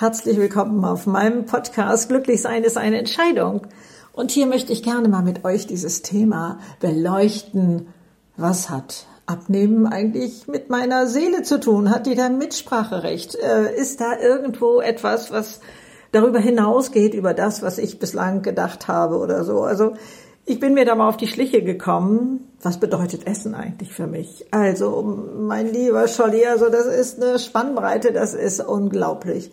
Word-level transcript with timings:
Herzlich 0.00 0.38
willkommen 0.38 0.84
auf 0.84 1.08
meinem 1.08 1.44
Podcast 1.44 2.08
Glücklich 2.08 2.40
sein 2.40 2.62
ist 2.62 2.76
eine 2.76 3.00
Entscheidung. 3.00 3.66
Und 4.12 4.30
hier 4.30 4.46
möchte 4.46 4.72
ich 4.72 4.84
gerne 4.84 5.08
mal 5.08 5.24
mit 5.24 5.44
euch 5.44 5.66
dieses 5.66 6.02
Thema 6.02 6.60
beleuchten. 6.78 7.88
Was 8.36 8.70
hat 8.70 9.06
Abnehmen 9.26 9.88
eigentlich 9.88 10.46
mit 10.46 10.70
meiner 10.70 11.08
Seele 11.08 11.42
zu 11.42 11.58
tun? 11.58 11.90
Hat 11.90 12.06
die 12.06 12.14
da 12.14 12.28
Mitspracherecht? 12.28 13.34
Äh, 13.34 13.74
ist 13.74 14.00
da 14.00 14.16
irgendwo 14.16 14.80
etwas, 14.80 15.32
was 15.32 15.58
darüber 16.12 16.38
hinausgeht, 16.38 17.12
über 17.12 17.34
das, 17.34 17.62
was 17.62 17.78
ich 17.78 17.98
bislang 17.98 18.42
gedacht 18.42 18.86
habe 18.86 19.18
oder 19.18 19.42
so? 19.42 19.64
Also 19.64 19.94
ich 20.46 20.60
bin 20.60 20.74
mir 20.74 20.84
da 20.84 20.94
mal 20.94 21.08
auf 21.08 21.16
die 21.16 21.26
Schliche 21.26 21.64
gekommen. 21.64 22.48
Was 22.62 22.78
bedeutet 22.78 23.26
Essen 23.26 23.56
eigentlich 23.56 23.92
für 23.92 24.06
mich? 24.06 24.46
Also, 24.52 25.02
mein 25.40 25.72
lieber 25.72 26.06
Scholli, 26.06 26.46
also 26.46 26.68
das 26.68 26.86
ist 26.86 27.20
eine 27.20 27.40
Spannbreite, 27.40 28.12
das 28.12 28.32
ist 28.34 28.60
unglaublich. 28.60 29.50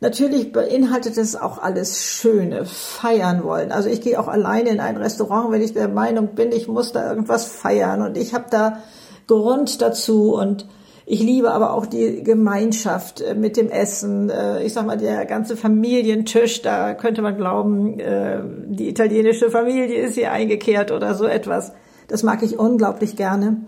Natürlich 0.00 0.52
beinhaltet 0.52 1.18
es 1.18 1.34
auch 1.34 1.58
alles 1.58 2.04
Schöne, 2.04 2.64
feiern 2.64 3.42
wollen. 3.42 3.72
Also 3.72 3.88
ich 3.88 4.00
gehe 4.00 4.20
auch 4.20 4.28
alleine 4.28 4.70
in 4.70 4.80
ein 4.80 4.96
Restaurant, 4.96 5.50
wenn 5.50 5.60
ich 5.60 5.72
der 5.72 5.88
Meinung 5.88 6.34
bin, 6.36 6.52
ich 6.52 6.68
muss 6.68 6.92
da 6.92 7.10
irgendwas 7.10 7.46
feiern 7.46 8.02
und 8.02 8.16
ich 8.16 8.32
habe 8.32 8.46
da 8.50 8.78
Grund 9.26 9.82
dazu 9.82 10.34
und 10.34 10.66
ich 11.10 11.22
liebe 11.22 11.52
aber 11.52 11.72
auch 11.72 11.86
die 11.86 12.22
Gemeinschaft 12.22 13.22
äh, 13.22 13.34
mit 13.34 13.56
dem 13.56 13.70
Essen. 13.70 14.28
Äh, 14.28 14.62
ich 14.64 14.74
sag 14.74 14.84
mal, 14.84 14.98
der 14.98 15.24
ganze 15.24 15.56
Familientisch, 15.56 16.60
da 16.60 16.92
könnte 16.92 17.22
man 17.22 17.38
glauben, 17.38 17.98
äh, 17.98 18.40
die 18.66 18.90
italienische 18.90 19.50
Familie 19.50 20.02
ist 20.02 20.16
hier 20.16 20.32
eingekehrt 20.32 20.92
oder 20.92 21.14
so 21.14 21.24
etwas. 21.24 21.72
Das 22.08 22.22
mag 22.22 22.42
ich 22.42 22.58
unglaublich 22.58 23.16
gerne. 23.16 23.62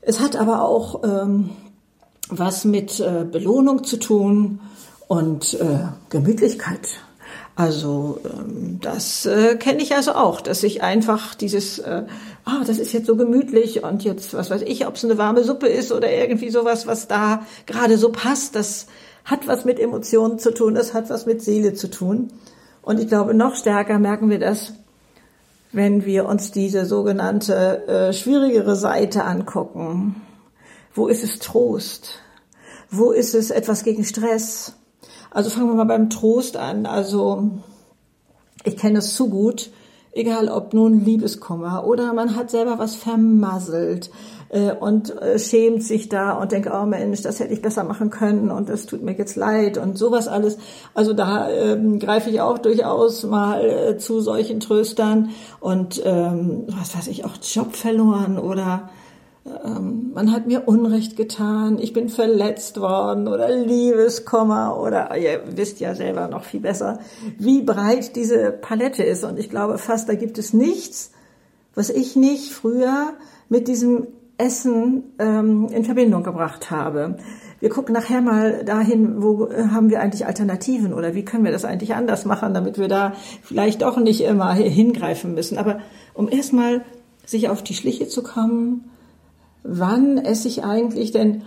Es 0.00 0.20
hat 0.20 0.36
aber 0.36 0.62
auch 0.64 1.02
ähm, 1.02 1.50
was 2.28 2.64
mit 2.64 3.04
Belohnung 3.32 3.82
zu 3.82 3.96
tun 3.96 4.60
und 5.10 5.58
Gemütlichkeit. 6.08 7.00
Also 7.60 8.20
ähm, 8.24 8.78
das 8.80 9.26
äh, 9.26 9.56
kenne 9.56 9.82
ich 9.82 9.94
also 9.94 10.12
auch, 10.12 10.40
dass 10.40 10.62
ich 10.62 10.82
einfach 10.82 11.34
dieses, 11.34 11.78
äh, 11.78 12.04
ah, 12.46 12.64
das 12.66 12.78
ist 12.78 12.94
jetzt 12.94 13.06
so 13.06 13.16
gemütlich 13.16 13.82
und 13.82 14.02
jetzt, 14.02 14.32
was 14.32 14.48
weiß 14.48 14.62
ich, 14.62 14.86
ob 14.86 14.94
es 14.94 15.04
eine 15.04 15.18
warme 15.18 15.44
Suppe 15.44 15.66
ist 15.66 15.92
oder 15.92 16.10
irgendwie 16.10 16.48
sowas, 16.48 16.86
was 16.86 17.06
da 17.06 17.44
gerade 17.66 17.98
so 17.98 18.12
passt, 18.12 18.54
das 18.54 18.86
hat 19.26 19.46
was 19.46 19.66
mit 19.66 19.78
Emotionen 19.78 20.38
zu 20.38 20.54
tun, 20.54 20.74
das 20.74 20.94
hat 20.94 21.10
was 21.10 21.26
mit 21.26 21.42
Seele 21.42 21.74
zu 21.74 21.90
tun. 21.90 22.32
Und 22.80 22.98
ich 22.98 23.08
glaube, 23.08 23.34
noch 23.34 23.56
stärker 23.56 23.98
merken 23.98 24.30
wir 24.30 24.38
das, 24.38 24.72
wenn 25.70 26.06
wir 26.06 26.24
uns 26.24 26.52
diese 26.52 26.86
sogenannte 26.86 27.86
äh, 27.86 28.12
schwierigere 28.14 28.74
Seite 28.74 29.24
angucken. 29.24 30.16
Wo 30.94 31.08
ist 31.08 31.22
es 31.22 31.40
Trost? 31.40 32.20
Wo 32.90 33.10
ist 33.10 33.34
es 33.34 33.50
etwas 33.50 33.84
gegen 33.84 34.04
Stress? 34.04 34.76
Also 35.30 35.50
fangen 35.50 35.68
wir 35.68 35.74
mal 35.74 35.84
beim 35.84 36.10
Trost 36.10 36.56
an. 36.56 36.86
Also 36.86 37.50
ich 38.64 38.76
kenne 38.76 38.98
es 38.98 39.14
zu 39.14 39.30
gut, 39.30 39.70
egal 40.12 40.48
ob 40.48 40.74
nun 40.74 41.04
Liebeskummer 41.04 41.86
oder 41.86 42.12
man 42.12 42.36
hat 42.36 42.50
selber 42.50 42.78
was 42.78 42.94
vermasselt 42.94 44.10
äh, 44.50 44.72
und 44.72 45.16
äh, 45.22 45.38
schämt 45.38 45.82
sich 45.82 46.08
da 46.08 46.32
und 46.32 46.52
denkt, 46.52 46.68
oh 46.72 46.84
Mensch, 46.84 47.22
das 47.22 47.40
hätte 47.40 47.54
ich 47.54 47.62
besser 47.62 47.84
machen 47.84 48.10
können 48.10 48.50
und 48.50 48.68
das 48.68 48.86
tut 48.86 49.02
mir 49.02 49.16
jetzt 49.16 49.36
leid 49.36 49.78
und 49.78 49.96
sowas 49.96 50.28
alles. 50.28 50.58
Also 50.94 51.12
da 51.12 51.48
ähm, 51.48 51.98
greife 52.00 52.30
ich 52.30 52.40
auch 52.40 52.58
durchaus 52.58 53.22
mal 53.24 53.64
äh, 53.64 53.98
zu 53.98 54.20
solchen 54.20 54.60
Tröstern 54.60 55.30
und 55.60 56.02
ähm, 56.04 56.64
was 56.68 56.96
weiß 56.96 57.06
ich, 57.06 57.24
auch 57.24 57.36
Job 57.42 57.76
verloren 57.76 58.38
oder 58.38 58.90
ähm, 59.46 60.10
man 60.12 60.32
hat 60.32 60.46
mir 60.46 60.68
Unrecht 60.68 61.16
getan, 61.16 61.78
ich 61.78 61.92
bin 61.92 62.08
verletzt 62.08 62.78
worden 62.80 63.26
oder 63.26 63.48
Liebeskummer 63.48 64.78
oder 64.78 65.16
ihr 65.16 65.42
wisst 65.56 65.80
ja 65.80 65.94
selber 65.94 66.28
noch 66.28 66.44
viel 66.44 66.60
besser, 66.60 66.98
wie 67.38 67.62
breit 67.62 68.16
diese 68.16 68.50
Palette 68.50 69.02
ist. 69.02 69.24
Und 69.24 69.38
ich 69.38 69.48
glaube 69.48 69.78
fast, 69.78 70.08
da 70.08 70.14
gibt 70.14 70.38
es 70.38 70.52
nichts, 70.52 71.12
was 71.74 71.88
ich 71.88 72.16
nicht 72.16 72.52
früher 72.52 73.14
mit 73.48 73.66
diesem 73.66 74.08
Essen 74.36 75.04
ähm, 75.18 75.68
in 75.68 75.84
Verbindung 75.84 76.22
gebracht 76.22 76.70
habe. 76.70 77.16
Wir 77.60 77.68
gucken 77.68 77.94
nachher 77.94 78.22
mal 78.22 78.64
dahin, 78.64 79.22
wo 79.22 79.50
haben 79.52 79.90
wir 79.90 80.00
eigentlich 80.00 80.26
Alternativen 80.26 80.94
oder 80.94 81.14
wie 81.14 81.24
können 81.24 81.44
wir 81.44 81.52
das 81.52 81.66
eigentlich 81.66 81.94
anders 81.94 82.24
machen, 82.24 82.54
damit 82.54 82.78
wir 82.78 82.88
da 82.88 83.12
vielleicht 83.42 83.82
doch 83.82 83.98
nicht 83.98 84.22
immer 84.22 84.54
hingreifen 84.54 85.34
müssen. 85.34 85.58
Aber 85.58 85.80
um 86.14 86.28
erstmal 86.30 86.82
sich 87.26 87.50
auf 87.50 87.62
die 87.62 87.74
Schliche 87.74 88.08
zu 88.08 88.22
kommen, 88.22 88.89
wann 89.62 90.18
esse 90.18 90.48
ich 90.48 90.64
eigentlich 90.64 91.12
denn, 91.12 91.42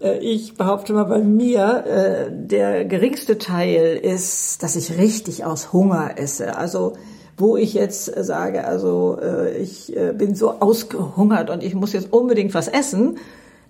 äh, 0.00 0.18
ich 0.18 0.56
behaupte 0.56 0.92
mal 0.92 1.04
bei 1.04 1.20
mir, 1.20 1.84
äh, 1.86 2.30
der 2.30 2.84
geringste 2.84 3.38
Teil 3.38 3.96
ist, 3.96 4.62
dass 4.62 4.76
ich 4.76 4.98
richtig 4.98 5.44
aus 5.44 5.72
Hunger 5.72 6.12
esse. 6.16 6.56
Also 6.56 6.94
wo 7.36 7.56
ich 7.56 7.72
jetzt 7.74 8.06
sage, 8.06 8.64
also 8.64 9.18
äh, 9.22 9.58
ich 9.58 9.94
bin 10.14 10.34
so 10.34 10.54
ausgehungert 10.58 11.50
und 11.50 11.62
ich 11.62 11.72
muss 11.74 11.92
jetzt 11.92 12.12
unbedingt 12.12 12.52
was 12.52 12.66
essen, 12.66 13.18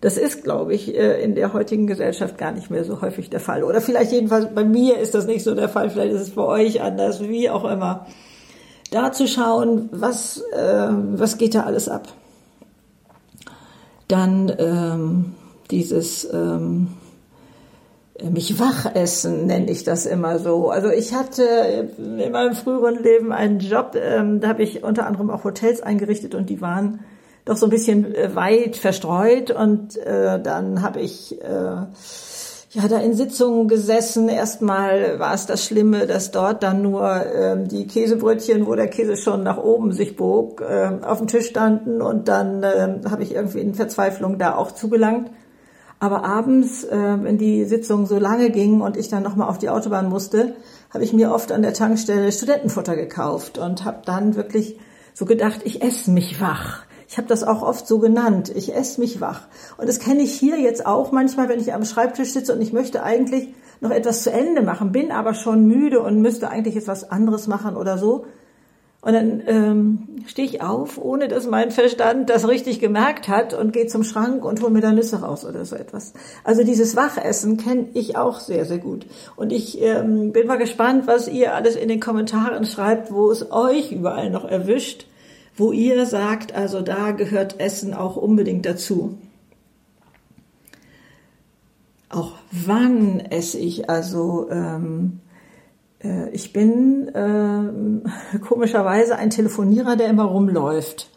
das 0.01 0.17
ist, 0.17 0.43
glaube 0.45 0.75
ich, 0.75 0.95
in 0.95 1.35
der 1.35 1.53
heutigen 1.53 1.89
Gesellschaft 1.89 2.39
gar 2.39 2.53
nicht 2.53 2.71
mehr 2.71 2.85
so 2.85 3.03
häufig 3.03 3.31
der 3.31 3.41
Fall. 3.41 3.65
Oder 3.65 3.81
vielleicht 3.81 4.13
jedenfalls 4.13 4.47
bei 4.55 4.63
mir 4.63 4.97
ist 4.97 5.13
das 5.15 5.27
nicht 5.27 5.43
so 5.43 5.57
der 5.57 5.69
Fall, 5.69 5.91
vielleicht 5.91 6.13
ist 6.13 6.21
es 6.21 6.31
bei 6.31 6.45
euch 6.45 6.81
anders, 6.81 7.21
wie 7.21 7.51
auch 7.51 7.65
immer. 7.65 8.07
Da 8.93 9.11
zu 9.11 9.27
schauen, 9.27 9.89
was, 9.91 10.41
was 10.53 11.37
geht 11.37 11.57
da 11.57 11.65
alles 11.65 11.89
ab. 11.89 12.07
Dann 14.09 14.53
ähm, 14.59 15.35
dieses 15.71 16.29
ähm, 16.33 16.89
mich 18.23 18.59
wach 18.59 18.95
essen, 18.95 19.47
nenne 19.47 19.71
ich 19.71 19.85
das 19.85 20.07
immer 20.07 20.39
so. 20.39 20.71
Also 20.71 20.89
ich 20.91 21.15
hatte 21.15 21.91
in 21.99 22.33
meinem 22.33 22.55
früheren 22.55 23.03
Leben 23.03 23.33
einen 23.33 23.61
Job, 23.61 23.95
ähm, 23.95 24.41
da 24.41 24.49
habe 24.49 24.63
ich 24.63 24.83
unter 24.83 25.07
anderem 25.07 25.31
auch 25.31 25.45
Hotels 25.45 25.83
eingerichtet 25.83 26.35
und 26.35 26.51
die 26.51 26.61
waren 26.61 27.01
doch 27.45 27.57
so 27.57 27.67
ein 27.67 27.71
bisschen 27.71 28.15
äh, 28.15 28.35
weit 28.35 28.77
verstreut 28.77 29.51
und 29.51 29.97
äh, 29.97 30.41
dann 30.43 30.83
habe 30.83 31.01
ich 31.01 31.41
äh, 31.41 31.87
ja, 32.71 32.87
da 32.87 32.99
in 32.99 33.15
Sitzungen 33.15 33.67
gesessen. 33.67 34.29
Erstmal 34.29 35.19
war 35.19 35.33
es 35.33 35.47
das 35.47 35.65
Schlimme, 35.65 36.07
dass 36.07 36.31
dort 36.31 36.63
dann 36.63 36.83
nur 36.83 37.25
ähm, 37.35 37.67
die 37.67 37.87
Käsebrötchen, 37.87 38.67
wo 38.67 38.75
der 38.75 38.89
Käse 38.89 39.17
schon 39.17 39.43
nach 39.43 39.57
oben 39.57 39.93
sich 39.93 40.17
bog, 40.17 40.63
ähm, 40.69 41.03
auf 41.03 41.19
dem 41.19 41.29
Tisch 41.29 41.47
standen 41.47 42.03
und 42.03 42.29
dann 42.29 42.63
ähm, 42.63 43.11
habe 43.11 43.23
ich 43.23 43.35
irgendwie 43.35 43.61
in 43.61 43.75
Verzweiflung 43.75 44.39
da 44.39 44.55
auch 44.55 44.73
zugelangt. 44.73 45.31
Aber 46.01 46.25
abends, 46.25 46.85
äh, 46.85 47.17
wenn 47.23 47.39
die 47.39 47.65
Sitzung 47.65 48.07
so 48.07 48.19
lange 48.19 48.51
ging 48.51 48.83
und 48.83 48.97
ich 48.97 49.09
dann 49.09 49.23
nochmal 49.23 49.49
auf 49.49 49.59
die 49.59 49.71
Autobahn 49.71 50.09
musste, 50.09 50.55
habe 50.91 51.05
ich 51.05 51.13
mir 51.13 51.33
oft 51.33 51.51
an 51.51 51.63
der 51.63 51.75
Tankstelle 51.75 52.31
Studentenfutter 52.31 52.97
gekauft 52.97 53.59
und 53.59 53.85
habe 53.85 54.03
dann 54.05 54.37
wirklich 54.37 54.79
so 55.15 55.25
gedacht, 55.25 55.61
ich 55.65 55.83
esse 55.83 56.11
mich 56.11 56.41
wach. 56.41 56.85
Ich 57.09 57.17
habe 57.17 57.27
das 57.27 57.43
auch 57.43 57.63
oft 57.63 57.87
so 57.87 57.99
genannt. 57.99 58.53
Ich 58.55 58.75
esse 58.75 59.01
mich 59.01 59.21
wach. 59.21 59.49
Und 59.79 59.89
das 59.89 59.99
kenne 59.99 60.23
ich 60.23 60.33
hier 60.33 60.61
jetzt 60.61 60.85
auch 60.85 61.11
manchmal, 61.11 61.49
wenn 61.49 61.59
ich 61.59 61.73
am 61.73 61.87
Schreibtisch 61.87 62.33
sitze 62.33 62.55
und 62.55 62.61
ich 62.61 62.75
möchte 62.75 63.03
eigentlich 63.03 63.49
noch 63.81 63.91
etwas 63.91 64.23
zu 64.23 64.31
Ende 64.31 64.61
machen, 64.61 64.93
bin 64.93 65.11
aber 65.11 65.33
schon 65.33 65.67
müde 65.67 66.01
und 66.01 66.21
müsste 66.21 66.51
eigentlich 66.51 66.75
jetzt 66.75 66.89
was 66.89 67.11
anderes 67.11 67.47
machen 67.47 67.77
oder 67.77 67.97
so. 67.97 68.27
Und 69.01 69.13
dann 69.15 69.43
ähm, 69.47 70.09
stehe 70.27 70.47
ich 70.47 70.61
auf, 70.61 70.99
ohne 70.99 71.29
dass 71.29 71.47
mein 71.47 71.71
Verstand 71.71 72.29
das 72.29 72.47
richtig 72.47 72.79
gemerkt 72.79 73.29
hat 73.29 73.55
und 73.55 73.73
gehe 73.73 73.87
zum 73.87 74.03
Schrank 74.05 74.45
und 74.45 74.61
hole 74.61 74.73
mir 74.73 74.81
da 74.81 74.93
Nüsse 74.93 75.21
raus 75.21 75.47
oder 75.47 75.65
so 75.65 75.77
etwas. 75.77 76.13
Also 76.45 76.63
dieses 76.63 76.95
Wachessen 76.95 77.57
kenne 77.57 77.87
ich 77.95 78.19
auch 78.19 78.41
sehr, 78.41 78.67
sehr 78.67 78.79
gut. 78.79 79.07
Und 79.37 79.53
ich 79.53 79.81
ähm, 79.81 80.33
bin 80.33 80.47
mal 80.47 80.59
gespannt, 80.59 81.07
was 81.07 81.29
ihr 81.29 81.55
alles 81.55 81.75
in 81.77 81.89
den 81.89 82.01
Kommentaren 82.01 82.67
schreibt, 82.67 83.11
wo 83.13 83.31
es 83.31 83.51
euch 83.51 83.93
überall 83.93 84.29
noch 84.29 84.45
erwischt 84.45 85.08
wo 85.59 85.73
ihr 85.73 86.07
sagt, 86.07 86.55
also 86.55 86.81
da 86.81 87.11
gehört 87.11 87.61
Essen 87.61 87.93
auch 87.93 88.17
unbedingt 88.17 88.65
dazu. 88.65 89.19
Auch 92.09 92.35
wann 92.53 93.21
esse 93.21 93.59
ich? 93.59 93.91
Also 93.91 94.49
ähm, 94.51 95.21
äh, 96.03 96.31
ich 96.31 96.53
bin 96.53 97.09
äh, 97.09 98.39
komischerweise 98.49 99.17
ein 99.17 99.31
Telefonierer, 99.31 99.97
der 99.97 100.09
immer 100.09 100.25
rumläuft. 100.25 101.11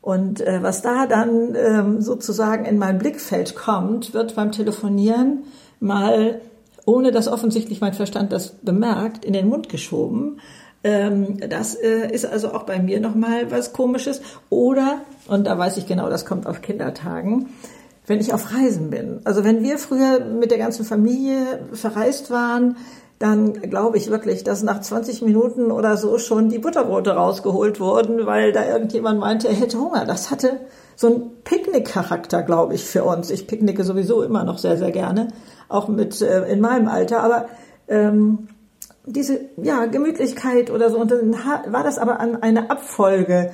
Und 0.00 0.40
äh, 0.40 0.62
was 0.62 0.82
da 0.82 1.06
dann 1.06 1.54
ähm, 1.54 2.00
sozusagen 2.00 2.64
in 2.64 2.78
mein 2.78 2.98
Blickfeld 2.98 3.56
kommt, 3.56 4.12
wird 4.14 4.34
beim 4.36 4.52
Telefonieren 4.52 5.44
mal, 5.80 6.40
ohne 6.84 7.10
dass 7.10 7.28
offensichtlich 7.28 7.80
mein 7.80 7.94
Verstand 7.94 8.32
das 8.32 8.50
bemerkt, 8.62 9.24
in 9.24 9.32
den 9.32 9.48
Mund 9.48 9.68
geschoben. 9.68 10.40
Ähm, 10.84 11.38
das 11.48 11.74
äh, 11.74 12.10
ist 12.12 12.24
also 12.24 12.52
auch 12.52 12.62
bei 12.62 12.78
mir 12.78 13.00
nochmal 13.00 13.50
was 13.50 13.72
Komisches. 13.72 14.20
Oder, 14.50 15.00
und 15.26 15.46
da 15.46 15.58
weiß 15.58 15.76
ich 15.76 15.86
genau, 15.86 16.08
das 16.08 16.24
kommt 16.24 16.46
auf 16.46 16.62
Kindertagen, 16.62 17.48
wenn 18.06 18.20
ich 18.20 18.32
auf 18.32 18.54
Reisen 18.54 18.90
bin. 18.90 19.20
Also 19.24 19.44
wenn 19.44 19.62
wir 19.62 19.78
früher 19.78 20.20
mit 20.24 20.50
der 20.50 20.58
ganzen 20.58 20.84
Familie 20.84 21.68
verreist 21.72 22.30
waren, 22.30 22.76
dann 23.18 23.54
glaube 23.54 23.96
ich 23.96 24.10
wirklich, 24.10 24.44
dass 24.44 24.62
nach 24.62 24.80
20 24.80 25.22
Minuten 25.22 25.72
oder 25.72 25.96
so 25.96 26.18
schon 26.18 26.48
die 26.48 26.60
Butterbrote 26.60 27.10
rausgeholt 27.10 27.80
wurden, 27.80 28.26
weil 28.26 28.52
da 28.52 28.64
irgendjemand 28.64 29.18
meinte, 29.18 29.48
er 29.48 29.54
hätte 29.54 29.80
Hunger. 29.80 30.04
Das 30.04 30.30
hatte 30.30 30.60
so 30.94 31.08
einen 31.08 31.42
Picknickcharakter, 31.42 32.42
glaube 32.42 32.74
ich, 32.74 32.84
für 32.84 33.02
uns. 33.02 33.30
Ich 33.30 33.48
picknicke 33.48 33.82
sowieso 33.82 34.22
immer 34.22 34.44
noch 34.44 34.58
sehr, 34.58 34.76
sehr 34.76 34.92
gerne, 34.92 35.28
auch 35.68 35.88
mit 35.88 36.22
äh, 36.22 36.44
in 36.48 36.60
meinem 36.60 36.86
Alter. 36.86 37.20
Aber 37.20 37.46
ähm, 37.88 38.48
diese 39.12 39.40
ja 39.56 39.86
Gemütlichkeit 39.86 40.70
oder 40.70 40.90
so 40.90 40.98
und 40.98 41.10
dann 41.10 41.32
war 41.32 41.82
das 41.82 41.98
aber 41.98 42.20
an 42.20 42.42
eine 42.42 42.70
Abfolge 42.70 43.50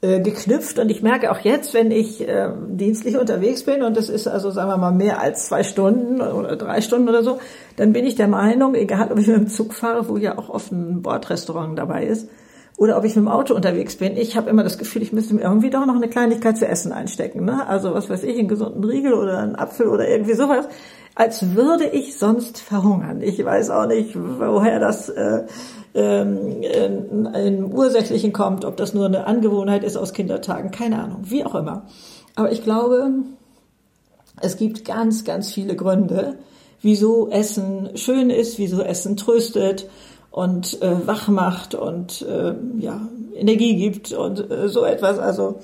äh, 0.00 0.20
geknüpft 0.20 0.78
und 0.78 0.90
ich 0.90 1.02
merke 1.02 1.30
auch 1.30 1.38
jetzt, 1.40 1.74
wenn 1.74 1.90
ich 1.90 2.26
äh, 2.26 2.50
dienstlich 2.68 3.16
unterwegs 3.16 3.62
bin 3.62 3.82
und 3.82 3.96
das 3.96 4.08
ist 4.08 4.26
also 4.26 4.50
sagen 4.50 4.68
wir 4.68 4.76
mal 4.76 4.92
mehr 4.92 5.20
als 5.20 5.46
zwei 5.46 5.62
Stunden 5.62 6.20
oder 6.20 6.56
drei 6.56 6.80
Stunden 6.80 7.08
oder 7.08 7.22
so, 7.22 7.38
dann 7.76 7.92
bin 7.92 8.04
ich 8.04 8.16
der 8.16 8.28
Meinung, 8.28 8.74
egal 8.74 9.12
ob 9.12 9.18
ich 9.18 9.28
mit 9.28 9.36
dem 9.36 9.48
Zug 9.48 9.74
fahre, 9.74 10.08
wo 10.08 10.16
ja 10.16 10.36
auch 10.38 10.48
oft 10.48 10.72
ein 10.72 11.02
Bordrestaurant 11.02 11.78
dabei 11.78 12.04
ist, 12.04 12.28
oder 12.76 12.96
ob 12.96 13.04
ich 13.04 13.14
mit 13.14 13.24
dem 13.24 13.28
Auto 13.28 13.54
unterwegs 13.54 13.96
bin, 13.96 14.16
ich 14.16 14.36
habe 14.36 14.50
immer 14.50 14.64
das 14.64 14.78
Gefühl, 14.78 15.02
ich 15.02 15.12
müsste 15.12 15.34
mir 15.34 15.42
irgendwie 15.42 15.70
doch 15.70 15.86
noch 15.86 15.94
eine 15.94 16.08
Kleinigkeit 16.08 16.56
zu 16.56 16.66
essen 16.66 16.90
einstecken. 16.90 17.44
Ne? 17.44 17.66
Also 17.68 17.94
was 17.94 18.10
weiß 18.10 18.24
ich, 18.24 18.36
einen 18.36 18.48
gesunden 18.48 18.82
Riegel 18.82 19.12
oder 19.12 19.38
einen 19.38 19.54
Apfel 19.54 19.86
oder 19.86 20.08
irgendwie 20.08 20.34
sowas 20.34 20.66
als 21.14 21.54
würde 21.54 21.86
ich 21.86 22.18
sonst 22.18 22.58
verhungern. 22.58 23.20
Ich 23.22 23.44
weiß 23.44 23.70
auch 23.70 23.86
nicht, 23.86 24.16
woher 24.16 24.80
das 24.80 25.08
äh, 25.08 25.44
ähm, 25.94 26.62
im 26.62 27.72
Ursächlichen 27.72 28.32
kommt, 28.32 28.64
ob 28.64 28.76
das 28.76 28.94
nur 28.94 29.06
eine 29.06 29.26
Angewohnheit 29.26 29.84
ist 29.84 29.96
aus 29.96 30.12
Kindertagen, 30.12 30.70
keine 30.70 31.02
Ahnung, 31.02 31.18
wie 31.24 31.44
auch 31.44 31.54
immer. 31.54 31.86
Aber 32.34 32.50
ich 32.50 32.64
glaube, 32.64 33.10
es 34.40 34.56
gibt 34.56 34.84
ganz, 34.84 35.24
ganz 35.24 35.52
viele 35.52 35.76
Gründe, 35.76 36.38
wieso 36.80 37.28
Essen 37.28 37.90
schön 37.94 38.30
ist, 38.30 38.58
wieso 38.58 38.82
Essen 38.82 39.16
tröstet 39.16 39.88
und 40.30 40.80
äh, 40.80 41.06
wach 41.06 41.28
macht 41.28 41.74
und 41.74 42.22
äh, 42.22 42.54
ja, 42.78 43.06
Energie 43.34 43.76
gibt 43.76 44.12
und 44.12 44.50
äh, 44.50 44.68
so 44.68 44.84
etwas. 44.84 45.18
Also 45.18 45.60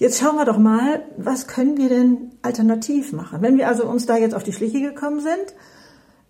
Jetzt 0.00 0.18
schauen 0.18 0.36
wir 0.36 0.46
doch 0.46 0.56
mal, 0.56 1.02
was 1.18 1.46
können 1.46 1.76
wir 1.76 1.90
denn 1.90 2.30
alternativ 2.40 3.12
machen? 3.12 3.42
Wenn 3.42 3.58
wir 3.58 3.68
also 3.68 3.84
uns 3.84 4.06
da 4.06 4.16
jetzt 4.16 4.34
auf 4.34 4.42
die 4.42 4.54
Schliche 4.54 4.80
gekommen 4.80 5.20
sind, 5.20 5.54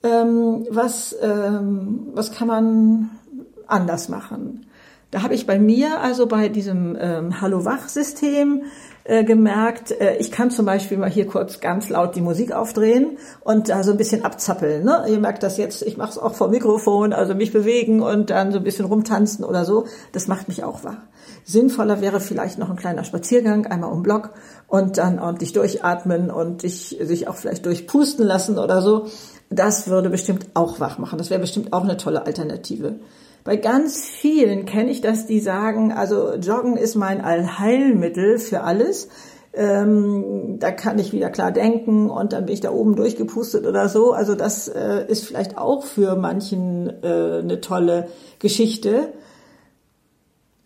ähm, 0.03 0.67
was, 0.69 1.15
ähm, 1.23 2.09
was 2.13 2.33
kann 2.33 2.49
man 2.49 3.11
anders 3.69 4.09
machen? 4.09 4.67
Da 5.13 5.23
habe 5.23 5.35
ich 5.35 5.47
bei 5.47 5.61
mir, 5.61 6.01
also 6.01 6.27
bei 6.27 6.49
diesem 6.49 6.99
ähm, 7.01 7.41
Hallo-Wach-System, 7.41 8.65
äh, 9.05 9.25
gemerkt, 9.25 9.93
äh, 9.93 10.17
ich 10.17 10.31
kann 10.31 10.50
zum 10.50 10.67
Beispiel 10.67 10.99
mal 10.99 11.11
hier 11.11 11.26
kurz 11.26 11.61
ganz 11.61 11.88
laut 11.88 12.14
die 12.17 12.20
Musik 12.20 12.52
aufdrehen 12.52 13.19
und 13.41 13.69
da 13.69 13.82
so 13.82 13.93
ein 13.93 13.97
bisschen 13.97 14.25
abzappeln. 14.25 14.85
Ne? 14.85 15.05
Ihr 15.08 15.19
merkt 15.19 15.43
das 15.43 15.56
jetzt, 15.56 15.82
ich 15.82 15.97
mache 15.97 16.11
es 16.11 16.19
auch 16.19 16.35
vor 16.35 16.49
Mikrofon, 16.49 17.12
also 17.12 17.35
mich 17.35 17.52
bewegen 17.52 18.02
und 18.02 18.31
dann 18.31 18.52
so 18.52 18.58
ein 18.58 18.64
bisschen 18.64 18.85
rumtanzen 18.85 19.44
oder 19.44 19.64
so. 19.64 19.87
Das 20.12 20.29
macht 20.29 20.49
mich 20.49 20.64
auch 20.64 20.85
wach. 20.85 20.99
Sinnvoller 21.44 22.00
wäre 22.00 22.20
vielleicht 22.20 22.58
noch 22.58 22.70
ein 22.70 22.76
kleiner 22.76 23.05
Spaziergang, 23.05 23.67
einmal 23.67 23.93
um 23.93 24.02
Block 24.02 24.31
und 24.69 24.99
dann 24.99 25.19
ordentlich 25.19 25.52
durchatmen 25.52 26.31
und 26.31 26.62
dich, 26.62 26.99
sich 27.00 27.29
auch 27.29 27.37
vielleicht 27.37 27.67
durchpusten 27.67 28.25
lassen 28.25 28.58
oder 28.58 28.82
so. 28.82 29.06
Das 29.49 29.88
würde 29.88 30.11
bestimmt 30.11 30.47
auch 30.55 30.79
wach 30.79 30.99
machen. 30.99 31.19
Das 31.19 31.31
wäre 31.31 31.41
bestimmt 31.41 31.73
auch 31.73 31.82
eine 31.82 31.97
tolle 31.97 32.26
Alternative. 32.26 33.00
Bei 33.45 33.57
ganz 33.57 34.05
vielen 34.05 34.67
kenne 34.67 34.91
ich 34.91 35.01
das, 35.01 35.27
die 35.27 35.41
sagen, 35.41 35.93
also 35.93 36.35
Joggen 36.35 36.77
ist 36.77 36.95
mein 36.95 37.21
Allheilmittel 37.21 38.39
für 38.39 38.63
alles. 38.63 39.09
Ähm, 39.53 40.59
da 40.61 40.71
kann 40.71 40.99
ich 41.01 41.13
wieder 41.13 41.29
klar 41.29 41.51
denken 41.51 42.09
und 42.09 42.33
dann 42.33 42.47
bin 42.47 42.55
ich 42.55 42.61
da 42.61 42.71
oben 42.71 42.95
durchgepustet 42.95 43.67
oder 43.67 43.89
so. 43.89 44.13
Also 44.13 44.37
das 44.37 44.69
äh, 44.69 45.05
ist 45.09 45.27
vielleicht 45.27 45.59
auch 45.59 45.85
für 45.85 46.15
manchen 46.15 46.89
äh, 47.03 47.39
eine 47.39 47.61
tolle 47.61 48.09
Geschichte. 48.39 49.13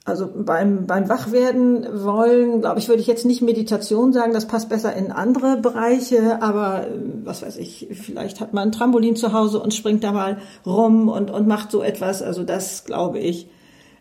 Also 0.07 0.29
beim, 0.31 0.87
beim 0.87 1.09
Wachwerden 1.09 2.05
wollen, 2.05 2.61
glaube 2.61 2.79
ich, 2.79 2.89
würde 2.89 3.01
ich 3.01 3.07
jetzt 3.07 3.25
nicht 3.25 3.41
Meditation 3.41 4.13
sagen, 4.13 4.35
das 4.35 4.47
passt 4.47 4.69
besser 4.69 4.95
in 4.95 5.11
andere 5.11 5.57
Bereiche, 5.57 6.43
aber 6.43 6.87
äh, 6.87 6.91
was 7.25 7.41
weiß 7.41 7.57
ich, 7.57 7.89
vielleicht 7.91 8.41
hat 8.41 8.53
man 8.53 8.69
ein 8.69 8.73
Trampolin 8.73 9.17
zu 9.17 9.33
Hause 9.33 9.61
und 9.61 9.73
springt 9.73 10.05
da 10.05 10.13
mal 10.13 10.39
rum 10.67 11.09
und, 11.09 11.31
und 11.31 11.49
macht 11.49 11.71
so 11.71 11.83
etwas. 11.83 12.21
Also 12.21 12.45
das, 12.45 12.85
glaube 12.85 13.19
ich, 13.19 13.49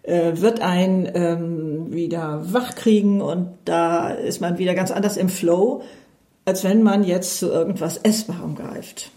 äh, 0.01 0.33
wird 0.35 0.59
ein 0.59 1.09
ähm, 1.13 1.93
wieder 1.93 2.41
wach 2.51 2.75
kriegen 2.75 3.21
und 3.21 3.53
da 3.63 4.09
ist 4.09 4.41
man 4.41 4.57
wieder 4.57 4.73
ganz 4.73 4.91
anders 4.91 5.15
im 5.15 5.29
Flow, 5.29 5.83
als 6.43 6.65
wenn 6.65 6.83
man 6.83 7.05
jetzt 7.05 7.39
zu 7.39 7.49
irgendwas 7.49 7.95
Essbarem 7.95 8.55
greift. 8.55 9.09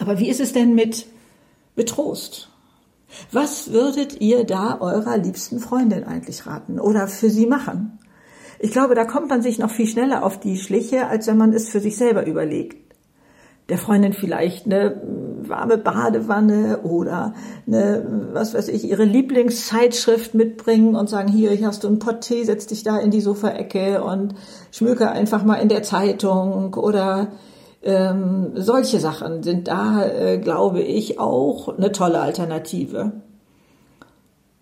Aber 0.00 0.18
wie 0.18 0.28
ist 0.28 0.40
es 0.40 0.52
denn 0.52 0.74
mit, 0.74 1.06
mit 1.76 1.90
Trost? 1.90 2.49
Was 3.32 3.72
würdet 3.72 4.20
ihr 4.20 4.44
da 4.44 4.78
eurer 4.80 5.16
liebsten 5.16 5.58
Freundin 5.58 6.04
eigentlich 6.04 6.46
raten 6.46 6.78
oder 6.80 7.08
für 7.08 7.30
sie 7.30 7.46
machen? 7.46 7.98
Ich 8.58 8.72
glaube, 8.72 8.94
da 8.94 9.04
kommt 9.04 9.30
man 9.30 9.42
sich 9.42 9.58
noch 9.58 9.70
viel 9.70 9.86
schneller 9.86 10.22
auf 10.22 10.38
die 10.38 10.58
Schliche, 10.58 11.06
als 11.06 11.26
wenn 11.26 11.38
man 11.38 11.52
es 11.52 11.70
für 11.70 11.80
sich 11.80 11.96
selber 11.96 12.26
überlegt. 12.26 12.94
Der 13.70 13.78
Freundin 13.78 14.12
vielleicht 14.12 14.66
eine 14.66 15.00
warme 15.42 15.78
Badewanne 15.78 16.80
oder 16.82 17.34
eine, 17.66 18.28
was 18.32 18.52
weiß 18.52 18.68
ich, 18.68 18.84
ihre 18.84 19.04
Lieblingszeitschrift 19.04 20.34
mitbringen 20.34 20.96
und 20.96 21.08
sagen, 21.08 21.28
hier, 21.28 21.52
hier 21.52 21.68
hast 21.68 21.84
du 21.84 21.88
ein 21.88 22.00
Pott 22.00 22.22
Tee, 22.22 22.44
setz 22.44 22.66
dich 22.66 22.82
da 22.82 22.98
in 22.98 23.10
die 23.10 23.20
Sofaecke 23.20 24.02
und 24.02 24.34
schmöke 24.72 25.10
einfach 25.10 25.44
mal 25.44 25.54
in 25.54 25.68
der 25.68 25.82
Zeitung 25.82 26.74
oder 26.74 27.28
ähm, 27.82 28.52
solche 28.54 29.00
Sachen 29.00 29.42
sind 29.42 29.68
da, 29.68 30.04
äh, 30.04 30.38
glaube 30.38 30.82
ich, 30.82 31.18
auch 31.18 31.76
eine 31.76 31.92
tolle 31.92 32.20
Alternative. 32.20 33.12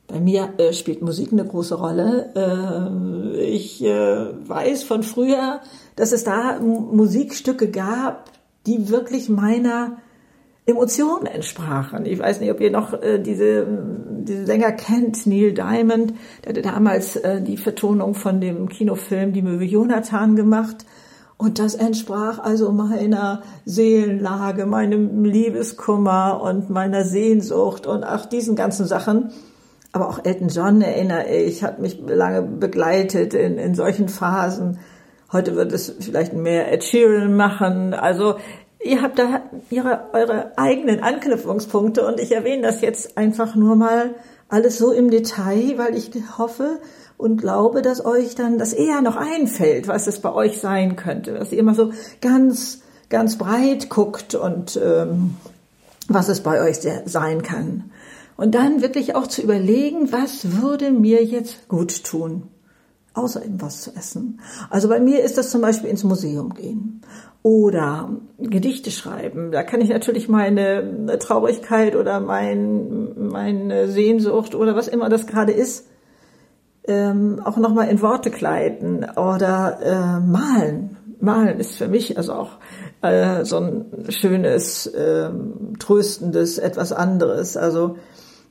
Bei 0.07 0.21
mir 0.21 0.55
äh, 0.59 0.73
spielt 0.73 1.03
Musik 1.03 1.33
eine 1.33 1.45
große 1.45 1.75
Rolle. 1.75 2.31
Äh, 2.35 3.41
ich 3.45 3.85
äh, 3.85 4.49
weiß 4.49 4.85
von 4.85 5.03
früher, 5.03 5.61
dass 5.97 6.13
es 6.13 6.25
da 6.25 6.61
Musikstücke 6.61 7.71
gab, 7.71 8.31
die 8.67 8.89
wirklich 8.89 9.29
meiner 9.29 9.99
Emotionen 10.65 11.27
entsprachen. 11.27 12.07
Ich 12.07 12.19
weiß 12.19 12.41
nicht, 12.41 12.51
ob 12.51 12.61
ihr 12.61 12.71
noch 12.71 12.93
äh, 12.93 13.19
diese, 13.19 13.67
diese 14.21 14.47
Sänger 14.47 14.73
kennt, 14.73 15.27
Neil 15.27 15.53
Diamond, 15.53 16.13
der 16.45 16.51
hatte 16.51 16.63
damals 16.63 17.17
äh, 17.17 17.43
die 17.43 17.57
Vertonung 17.57 18.15
von 18.15 18.41
dem 18.41 18.69
Kinofilm 18.69 19.33
Die 19.33 19.43
Möwe 19.43 19.65
Jonathan 19.65 20.37
gemacht. 20.37 20.85
Und 21.39 21.61
das 21.61 21.77
entsprach 21.77 22.41
also 22.41 22.73
meiner 22.73 23.43
Seelenlage, 23.65 24.67
meinem 24.67 25.25
Liebeskummer 25.25 26.43
und 26.43 26.69
meiner 26.69 27.05
Sehnsucht 27.05 27.87
und 27.87 28.03
auch 28.03 28.27
diesen 28.27 28.57
ganzen 28.57 28.87
Sachen. 28.87 29.31
Aber 29.93 30.09
auch 30.09 30.25
Elton 30.25 30.49
John 30.49 30.83
erinnere 30.83 31.29
ich, 31.29 31.63
hat 31.63 31.79
mich 31.79 32.01
lange 32.05 32.43
begleitet 32.43 33.35
in, 33.35 33.57
in 33.57 33.77
solchen 33.77 34.09
Phasen. 34.09 34.81
Heute 35.33 35.55
wird 35.55 35.73
es 35.73 35.95
vielleicht 36.01 36.33
mehr 36.33 36.73
Ed 36.73 36.83
Sheeran 36.83 37.37
machen. 37.37 37.95
Also 37.95 38.35
ihr 38.83 39.01
habt 39.01 39.21
da 39.21 39.43
ihre, 39.71 40.07
eure 40.13 40.59
eigenen 40.59 41.05
Anknüpfungspunkte 41.05 42.05
und 42.05 42.19
ich 42.19 42.33
erwähne 42.33 42.63
das 42.63 42.81
jetzt 42.81 43.17
einfach 43.17 43.55
nur 43.55 43.77
mal 43.77 44.17
alles 44.49 44.79
so 44.79 44.91
im 44.91 45.09
Detail, 45.11 45.79
weil 45.79 45.95
ich 45.97 46.11
hoffe, 46.37 46.81
und 47.19 47.37
glaube, 47.37 47.83
dass 47.83 48.03
euch 48.03 48.37
dann 48.37 48.59
das 48.59 48.73
eher 48.73 49.03
noch 49.03 49.17
einfällt, 49.17 49.89
was 49.89 50.07
es 50.07 50.21
bei 50.21 50.33
euch 50.33 50.59
sein 50.59 50.97
könnte, 50.97 51.35
dass 51.35 51.53
ihr 51.53 51.59
immer 51.59 51.75
so 51.75 51.93
ganz, 52.23 52.81
ganz 53.11 53.37
breit 53.37 53.91
guckt 53.91 54.35
und 54.35 54.81
ähm, 54.83 55.35
was 56.09 56.29
es 56.29 56.41
bei 56.41 56.63
euch 56.63 56.79
sein 57.05 57.43
kann. 57.43 57.91
Und 58.37 58.55
dann 58.55 58.83
wirklich 58.83 59.17
auch 59.17 59.27
zu 59.27 59.43
überlegen, 59.43 60.13
was 60.13 60.63
würde 60.63 60.93
mir 60.93 61.25
jetzt 61.25 61.69
gut 61.69 62.05
tun, 62.05 62.45
außer 63.15 63.45
eben 63.45 63.61
was 63.61 63.83
zu 63.83 63.97
essen. 63.97 64.41
Also 64.71 64.89
bei 64.89 65.01
mir 65.01 65.25
ist 65.25 65.37
das 65.37 65.51
zum 65.51 65.61
Beispiel 65.61 65.91
ins 65.91 66.05
Museum 66.05 66.55
gehen 66.55 67.03
oder 67.43 68.11
Gedichte 68.39 68.93
schreiben. 68.93 69.51
Da 69.51 69.65
kann 69.65 69.81
ich 69.81 69.89
natürlich 69.89 70.29
meine 70.29 71.19
Traurigkeit 71.19 71.97
oder 71.97 72.21
mein, 72.21 73.29
meine 73.29 73.89
Sehnsucht 73.89 74.55
oder 74.55 74.77
was 74.77 74.87
immer 74.87 75.09
das 75.09 75.27
gerade 75.27 75.53
ist, 75.53 75.87
ähm, 76.89 77.41
auch 77.45 77.57
nochmal 77.57 77.89
in 77.89 78.03
Worte 78.03 78.31
kleiden 78.31 79.05
oder 79.17 79.79
äh, 79.83 80.21
malen. 80.21 80.97
Malen 81.21 81.59
ist 81.61 81.77
für 81.77 81.89
mich 81.89 82.17
also 82.17 82.33
auch 82.33 82.51
äh, 83.03 83.45
so 83.45 83.59
ein 83.59 83.87
schönes, 84.09 84.87
äh, 84.87 85.31
tröstendes, 85.79 86.59
etwas 86.59 86.93
anderes. 86.93 87.57
Also 87.57 87.97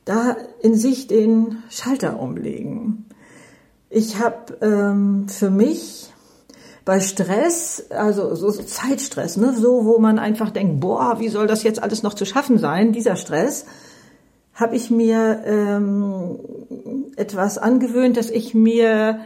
da 0.04 0.36
in 0.60 0.74
sich 0.74 1.06
den 1.06 1.62
Schalter 1.68 2.20
umlegen. 2.20 3.06
Ich 3.90 4.18
habe 4.20 4.56
ähm, 4.60 5.28
für 5.28 5.50
mich 5.50 6.12
bei 6.84 7.00
Stress, 7.00 7.84
also 7.90 8.34
so, 8.34 8.50
Zeitstress, 8.50 9.36
ne, 9.36 9.54
so 9.54 9.84
wo 9.84 9.98
man 9.98 10.18
einfach 10.18 10.50
denkt, 10.50 10.80
boah, 10.80 11.20
wie 11.20 11.28
soll 11.28 11.46
das 11.46 11.62
jetzt 11.62 11.82
alles 11.82 12.02
noch 12.02 12.14
zu 12.14 12.24
schaffen 12.24 12.58
sein, 12.58 12.92
dieser 12.92 13.16
Stress, 13.16 13.66
habe 14.58 14.74
ich 14.74 14.90
mir 14.90 15.42
ähm, 15.46 16.38
etwas 17.16 17.58
angewöhnt, 17.58 18.16
dass 18.16 18.28
ich 18.28 18.54
mir 18.54 19.20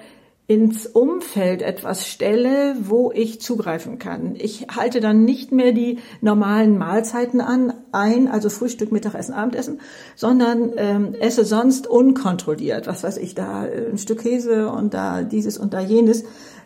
ins 0.47 0.87
Umfeld 0.87 1.63
etwas 1.63 2.07
stelle, 2.07 2.77
wo 2.83 3.11
ich 3.11 3.41
zugreifen 3.41 3.99
kann. 3.99 4.35
Ich 4.37 4.67
halte 4.77 5.01
dann 5.01 5.25
nicht 5.25 5.51
mehr 5.51 5.73
die 5.73 6.01
normalen 6.21 6.77
Mahlzeiten 6.77 7.41
an, 7.41 7.73
ein, 7.93 8.29
also 8.29 8.51
Frühstück, 8.51 8.93
Mittagessen, 8.93 9.33
Abendessen, 9.35 9.81
sondern 10.15 10.73
ähm, 10.77 11.15
esse 11.19 11.47
sonst 11.47 11.87
unkontrolliert. 11.87 12.87
Was 12.87 13.03
weiß 13.03 13.17
ich, 13.17 13.35
da 13.35 13.63
ein 13.63 13.97
Stück 13.97 14.21
Käse 14.21 14.69
und 14.69 14.93
da 14.93 15.23
dieses 15.23 15.57
und 15.57 15.73
da 15.73 15.81
jenes. 15.81 16.25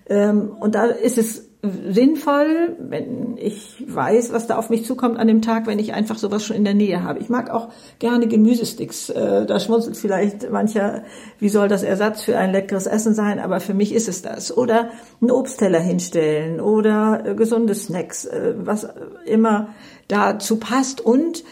Ähm, 0.08 0.50
und 0.58 0.74
da 0.74 0.86
ist 0.86 1.18
es 1.18 1.45
sinnvoll, 1.88 2.76
wenn 2.78 3.36
ich 3.36 3.84
weiß, 3.86 4.32
was 4.32 4.46
da 4.46 4.56
auf 4.56 4.70
mich 4.70 4.84
zukommt 4.84 5.18
an 5.18 5.26
dem 5.26 5.42
Tag, 5.42 5.66
wenn 5.66 5.78
ich 5.78 5.92
einfach 5.94 6.18
sowas 6.18 6.44
schon 6.44 6.56
in 6.56 6.64
der 6.64 6.74
Nähe 6.74 7.02
habe. 7.02 7.18
Ich 7.20 7.28
mag 7.28 7.50
auch 7.50 7.68
gerne 7.98 8.26
Gemüsesticks. 8.26 9.10
Äh, 9.10 9.46
da 9.46 9.60
schmunzelt 9.60 9.96
vielleicht 9.96 10.50
mancher, 10.50 11.02
wie 11.38 11.48
soll 11.48 11.68
das 11.68 11.82
Ersatz 11.82 12.22
für 12.22 12.38
ein 12.38 12.52
leckeres 12.52 12.86
Essen 12.86 13.14
sein, 13.14 13.38
aber 13.38 13.60
für 13.60 13.74
mich 13.74 13.94
ist 13.94 14.08
es 14.08 14.22
das. 14.22 14.56
Oder 14.56 14.90
einen 15.20 15.30
Obstteller 15.30 15.80
hinstellen 15.80 16.60
oder 16.60 17.22
äh, 17.24 17.34
gesunde 17.34 17.74
Snacks, 17.74 18.24
äh, 18.24 18.54
was 18.56 18.88
immer 19.24 19.68
dazu 20.08 20.56
passt 20.56 21.00
und 21.00 21.44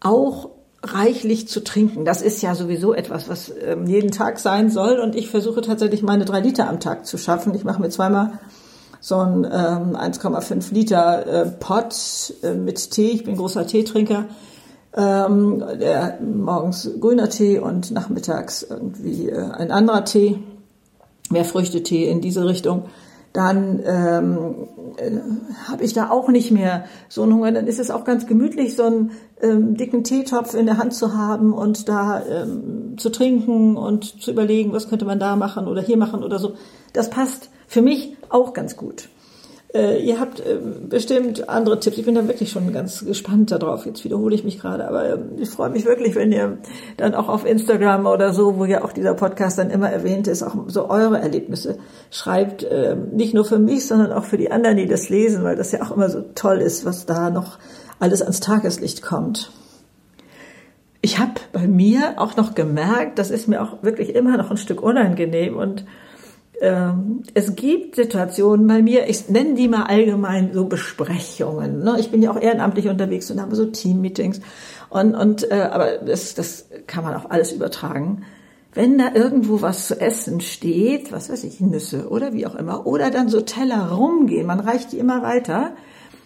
auch 0.00 0.50
reichlich 0.84 1.48
zu 1.48 1.64
trinken. 1.64 2.04
Das 2.04 2.22
ist 2.22 2.42
ja 2.42 2.54
sowieso 2.54 2.92
etwas, 2.92 3.28
was 3.28 3.52
ähm, 3.62 3.86
jeden 3.86 4.10
Tag 4.10 4.38
sein 4.38 4.70
soll 4.70 4.98
und 4.98 5.14
ich 5.14 5.30
versuche 5.30 5.62
tatsächlich 5.62 6.02
meine 6.02 6.24
drei 6.24 6.40
Liter 6.40 6.68
am 6.68 6.80
Tag 6.80 7.06
zu 7.06 7.16
schaffen. 7.16 7.54
Ich 7.54 7.64
mache 7.64 7.80
mir 7.80 7.88
zweimal 7.88 8.38
so 9.04 9.18
ein 9.18 9.44
ähm, 9.44 9.96
1,5 9.96 10.72
Liter 10.72 11.26
äh, 11.26 11.50
Pot 11.50 12.32
äh, 12.42 12.54
mit 12.54 12.90
Tee. 12.90 13.10
Ich 13.10 13.24
bin 13.24 13.36
großer 13.36 13.66
Teetrinker. 13.66 14.24
Ähm, 14.96 15.62
der, 15.78 16.18
morgens 16.22 16.90
grüner 16.98 17.28
Tee 17.28 17.58
und 17.58 17.90
nachmittags 17.90 18.62
irgendwie 18.62 19.28
äh, 19.28 19.50
ein 19.50 19.70
anderer 19.70 20.06
Tee, 20.06 20.38
mehr 21.28 21.44
Früchtetee 21.44 22.08
in 22.08 22.22
diese 22.22 22.46
Richtung. 22.46 22.84
Dann 23.34 23.82
ähm, 23.84 24.68
äh, 24.96 25.10
habe 25.68 25.84
ich 25.84 25.92
da 25.92 26.08
auch 26.08 26.30
nicht 26.30 26.50
mehr 26.50 26.86
so 27.10 27.24
einen 27.24 27.34
Hunger. 27.34 27.52
Dann 27.52 27.66
ist 27.66 27.80
es 27.80 27.90
auch 27.90 28.04
ganz 28.04 28.26
gemütlich, 28.26 28.74
so 28.74 28.84
einen 28.84 29.10
ähm, 29.42 29.76
dicken 29.76 30.02
Teetopf 30.02 30.54
in 30.54 30.64
der 30.64 30.78
Hand 30.78 30.94
zu 30.94 31.14
haben 31.14 31.52
und 31.52 31.90
da 31.90 32.22
ähm, 32.24 32.96
zu 32.96 33.10
trinken 33.10 33.76
und 33.76 34.22
zu 34.22 34.30
überlegen, 34.30 34.72
was 34.72 34.88
könnte 34.88 35.04
man 35.04 35.18
da 35.18 35.36
machen 35.36 35.68
oder 35.68 35.82
hier 35.82 35.98
machen 35.98 36.24
oder 36.24 36.38
so. 36.38 36.54
Das 36.94 37.10
passt 37.10 37.50
für 37.66 37.82
mich 37.82 38.13
auch 38.30 38.52
ganz 38.52 38.76
gut. 38.76 39.08
Äh, 39.74 40.04
ihr 40.04 40.20
habt 40.20 40.38
äh, 40.38 40.56
bestimmt 40.88 41.48
andere 41.48 41.80
Tipps. 41.80 41.98
Ich 41.98 42.04
bin 42.04 42.14
da 42.14 42.28
wirklich 42.28 42.52
schon 42.52 42.72
ganz 42.72 43.04
gespannt 43.04 43.50
darauf. 43.50 43.86
Jetzt 43.86 44.04
wiederhole 44.04 44.32
ich 44.32 44.44
mich 44.44 44.60
gerade, 44.60 44.86
aber 44.86 45.04
äh, 45.04 45.18
ich 45.38 45.48
freue 45.50 45.70
mich 45.70 45.84
wirklich, 45.84 46.14
wenn 46.14 46.30
ihr 46.30 46.58
dann 46.96 47.12
auch 47.16 47.28
auf 47.28 47.44
Instagram 47.44 48.06
oder 48.06 48.32
so, 48.32 48.56
wo 48.56 48.66
ja 48.66 48.84
auch 48.84 48.92
dieser 48.92 49.14
Podcast 49.14 49.58
dann 49.58 49.70
immer 49.70 49.90
erwähnt 49.90 50.28
ist, 50.28 50.44
auch 50.44 50.54
so 50.68 50.88
eure 50.88 51.18
Erlebnisse 51.18 51.78
schreibt. 52.12 52.62
Äh, 52.62 52.96
nicht 53.12 53.34
nur 53.34 53.44
für 53.44 53.58
mich, 53.58 53.84
sondern 53.84 54.12
auch 54.12 54.24
für 54.24 54.38
die 54.38 54.52
anderen, 54.52 54.76
die 54.76 54.86
das 54.86 55.08
lesen, 55.08 55.42
weil 55.42 55.56
das 55.56 55.72
ja 55.72 55.82
auch 55.82 55.90
immer 55.90 56.08
so 56.08 56.22
toll 56.36 56.58
ist, 56.58 56.84
was 56.84 57.04
da 57.04 57.30
noch 57.30 57.58
alles 57.98 58.22
ans 58.22 58.38
Tageslicht 58.38 59.02
kommt. 59.02 59.50
Ich 61.00 61.18
habe 61.18 61.32
bei 61.52 61.66
mir 61.66 62.14
auch 62.16 62.36
noch 62.36 62.54
gemerkt, 62.54 63.18
das 63.18 63.32
ist 63.32 63.48
mir 63.48 63.60
auch 63.60 63.82
wirklich 63.82 64.14
immer 64.14 64.36
noch 64.36 64.52
ein 64.52 64.56
Stück 64.56 64.82
unangenehm 64.82 65.56
und 65.56 65.80
ähm, 65.80 65.86
es 66.60 67.56
gibt 67.56 67.96
Situationen 67.96 68.66
bei 68.66 68.80
mir, 68.80 69.08
ich 69.08 69.28
nenne 69.28 69.54
die 69.54 69.68
mal 69.68 69.84
allgemein 69.84 70.52
so 70.52 70.66
Besprechungen. 70.66 71.82
Ne? 71.82 71.96
Ich 71.98 72.10
bin 72.10 72.22
ja 72.22 72.30
auch 72.30 72.40
ehrenamtlich 72.40 72.88
unterwegs 72.88 73.30
und 73.30 73.40
habe 73.40 73.56
so 73.56 73.66
Teammeetings. 73.66 74.40
Und, 74.88 75.14
und 75.14 75.50
äh, 75.50 75.68
aber 75.70 75.98
das, 75.98 76.34
das 76.34 76.66
kann 76.86 77.04
man 77.04 77.14
auch 77.14 77.30
alles 77.30 77.52
übertragen. 77.52 78.24
Wenn 78.72 78.98
da 78.98 79.14
irgendwo 79.14 79.62
was 79.62 79.88
zu 79.88 80.00
essen 80.00 80.40
steht, 80.40 81.12
was 81.12 81.30
weiß 81.30 81.44
ich, 81.44 81.60
Nüsse 81.60 82.08
oder 82.08 82.32
wie 82.32 82.46
auch 82.46 82.54
immer, 82.54 82.86
oder 82.86 83.10
dann 83.10 83.28
so 83.28 83.40
Teller 83.40 83.90
rumgehen, 83.92 84.46
man 84.46 84.60
reicht 84.60 84.92
die 84.92 84.98
immer 84.98 85.22
weiter, 85.22 85.72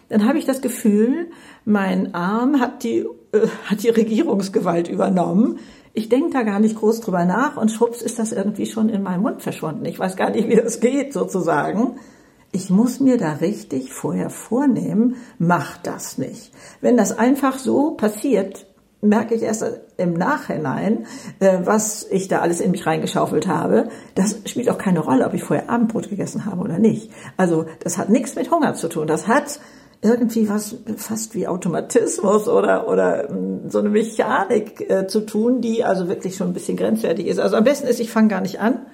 dann 0.09 0.27
habe 0.27 0.39
ich 0.39 0.47
das 0.47 0.61
Gefühl, 0.61 1.31
mein 1.65 2.15
Arm 2.15 2.61
hat 2.61 2.85
die, 2.85 3.07
äh, 3.33 3.47
hat 3.67 3.83
die 3.83 3.91
Regierungsgewalt 3.91 4.89
übernommen 4.89 5.59
ich 5.99 6.09
denke 6.09 6.31
da 6.31 6.45
gar 6.45 6.61
nicht 6.61 6.77
groß 6.77 7.01
drüber 7.01 7.25
nach 7.25 7.57
und 7.57 7.73
schwupps 7.73 8.03
ist 8.03 8.21
das 8.21 8.31
irgendwie 8.31 8.67
schon 8.67 8.89
in 8.89 9.03
meinem 9.03 9.23
Mund 9.23 9.43
verschwunden. 9.43 9.85
Ich 9.85 9.99
weiß 9.99 10.15
gar 10.15 10.31
nicht, 10.31 10.49
wie 10.49 10.55
das 10.55 10.79
geht 10.79 11.13
sozusagen. 11.13 11.99
Ich 12.53 12.71
muss 12.71 13.01
mir 13.01 13.19
da 13.19 13.33
richtig 13.33 13.93
vorher 13.93 14.31
vornehmen, 14.31 15.17
mach 15.39 15.77
das 15.79 16.17
nicht. 16.17 16.53
Wenn 16.81 16.97
das 16.97 17.19
einfach 17.19 17.59
so 17.59 17.91
passiert, 17.97 18.65
merke 19.01 19.35
ich 19.35 19.43
erst 19.43 19.65
im 19.97 20.13
Nachhinein, 20.13 21.07
äh, 21.41 21.59
was 21.65 22.07
ich 22.09 22.29
da 22.29 22.43
alles 22.43 22.61
in 22.61 22.71
mich 22.71 22.87
reingeschaufelt 22.87 23.49
habe. 23.49 23.89
Das 24.15 24.39
spielt 24.45 24.71
auch 24.71 24.79
keine 24.79 25.01
Rolle, 25.01 25.27
ob 25.27 25.35
ich 25.35 25.43
vorher 25.43 25.69
Abendbrot 25.69 26.11
gegessen 26.11 26.45
habe 26.45 26.63
oder 26.63 26.79
nicht. 26.79 27.11
Also 27.37 27.67
das 27.81 27.99
hat 27.99 28.09
nichts 28.09 28.37
mit 28.37 28.53
Hunger 28.53 28.75
zu 28.75 28.89
tun. 28.89 29.09
Das 29.09 29.27
hat 29.27 29.59
irgendwie 30.01 30.49
was 30.49 30.77
fast 30.97 31.35
wie 31.35 31.49
Automatismus 31.49 32.49
oder, 32.49 32.89
oder 32.89 33.31
ähm, 33.31 33.69
so 33.69 33.81
eine 33.81 33.89
Mechanik 33.89 34.89
äh, 34.89 35.07
zu 35.07 35.27
tun, 35.27 35.61
die 35.61 35.85
also 35.85 36.09
wirklich 36.09 36.37
schon 36.37 36.49
ein 36.49 36.55
bisschen 36.55 36.77
grenzwertig 36.77 37.27
ist. 37.27 37.41
Also 37.41 37.57
am 37.57 37.65
besten 37.65 37.89
ist, 37.89 37.99
ich 37.99 38.11
fange 38.11 38.29
gar 38.29 38.41
nicht 38.41 38.61
an. 38.61 38.87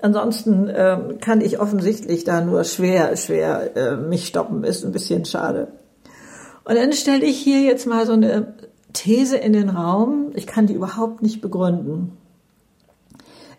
Ansonsten 0.00 0.70
ähm, 0.72 1.18
kann 1.20 1.40
ich 1.40 1.60
offensichtlich 1.60 2.24
da 2.24 2.40
nur 2.42 2.64
schwer, 2.64 3.16
schwer 3.16 3.76
äh, 3.76 3.96
mich 3.96 4.26
stoppen. 4.26 4.64
Ist 4.64 4.84
ein 4.84 4.92
bisschen 4.92 5.24
schade. 5.24 5.68
Und 6.64 6.76
dann 6.76 6.92
stelle 6.92 7.24
ich 7.24 7.38
hier 7.38 7.62
jetzt 7.62 7.86
mal 7.86 8.06
so 8.06 8.12
eine 8.12 8.54
These 8.92 9.38
in 9.38 9.54
den 9.54 9.70
Raum. 9.70 10.32
Ich 10.34 10.46
kann 10.46 10.66
die 10.66 10.74
überhaupt 10.74 11.22
nicht 11.22 11.40
begründen. 11.40 12.12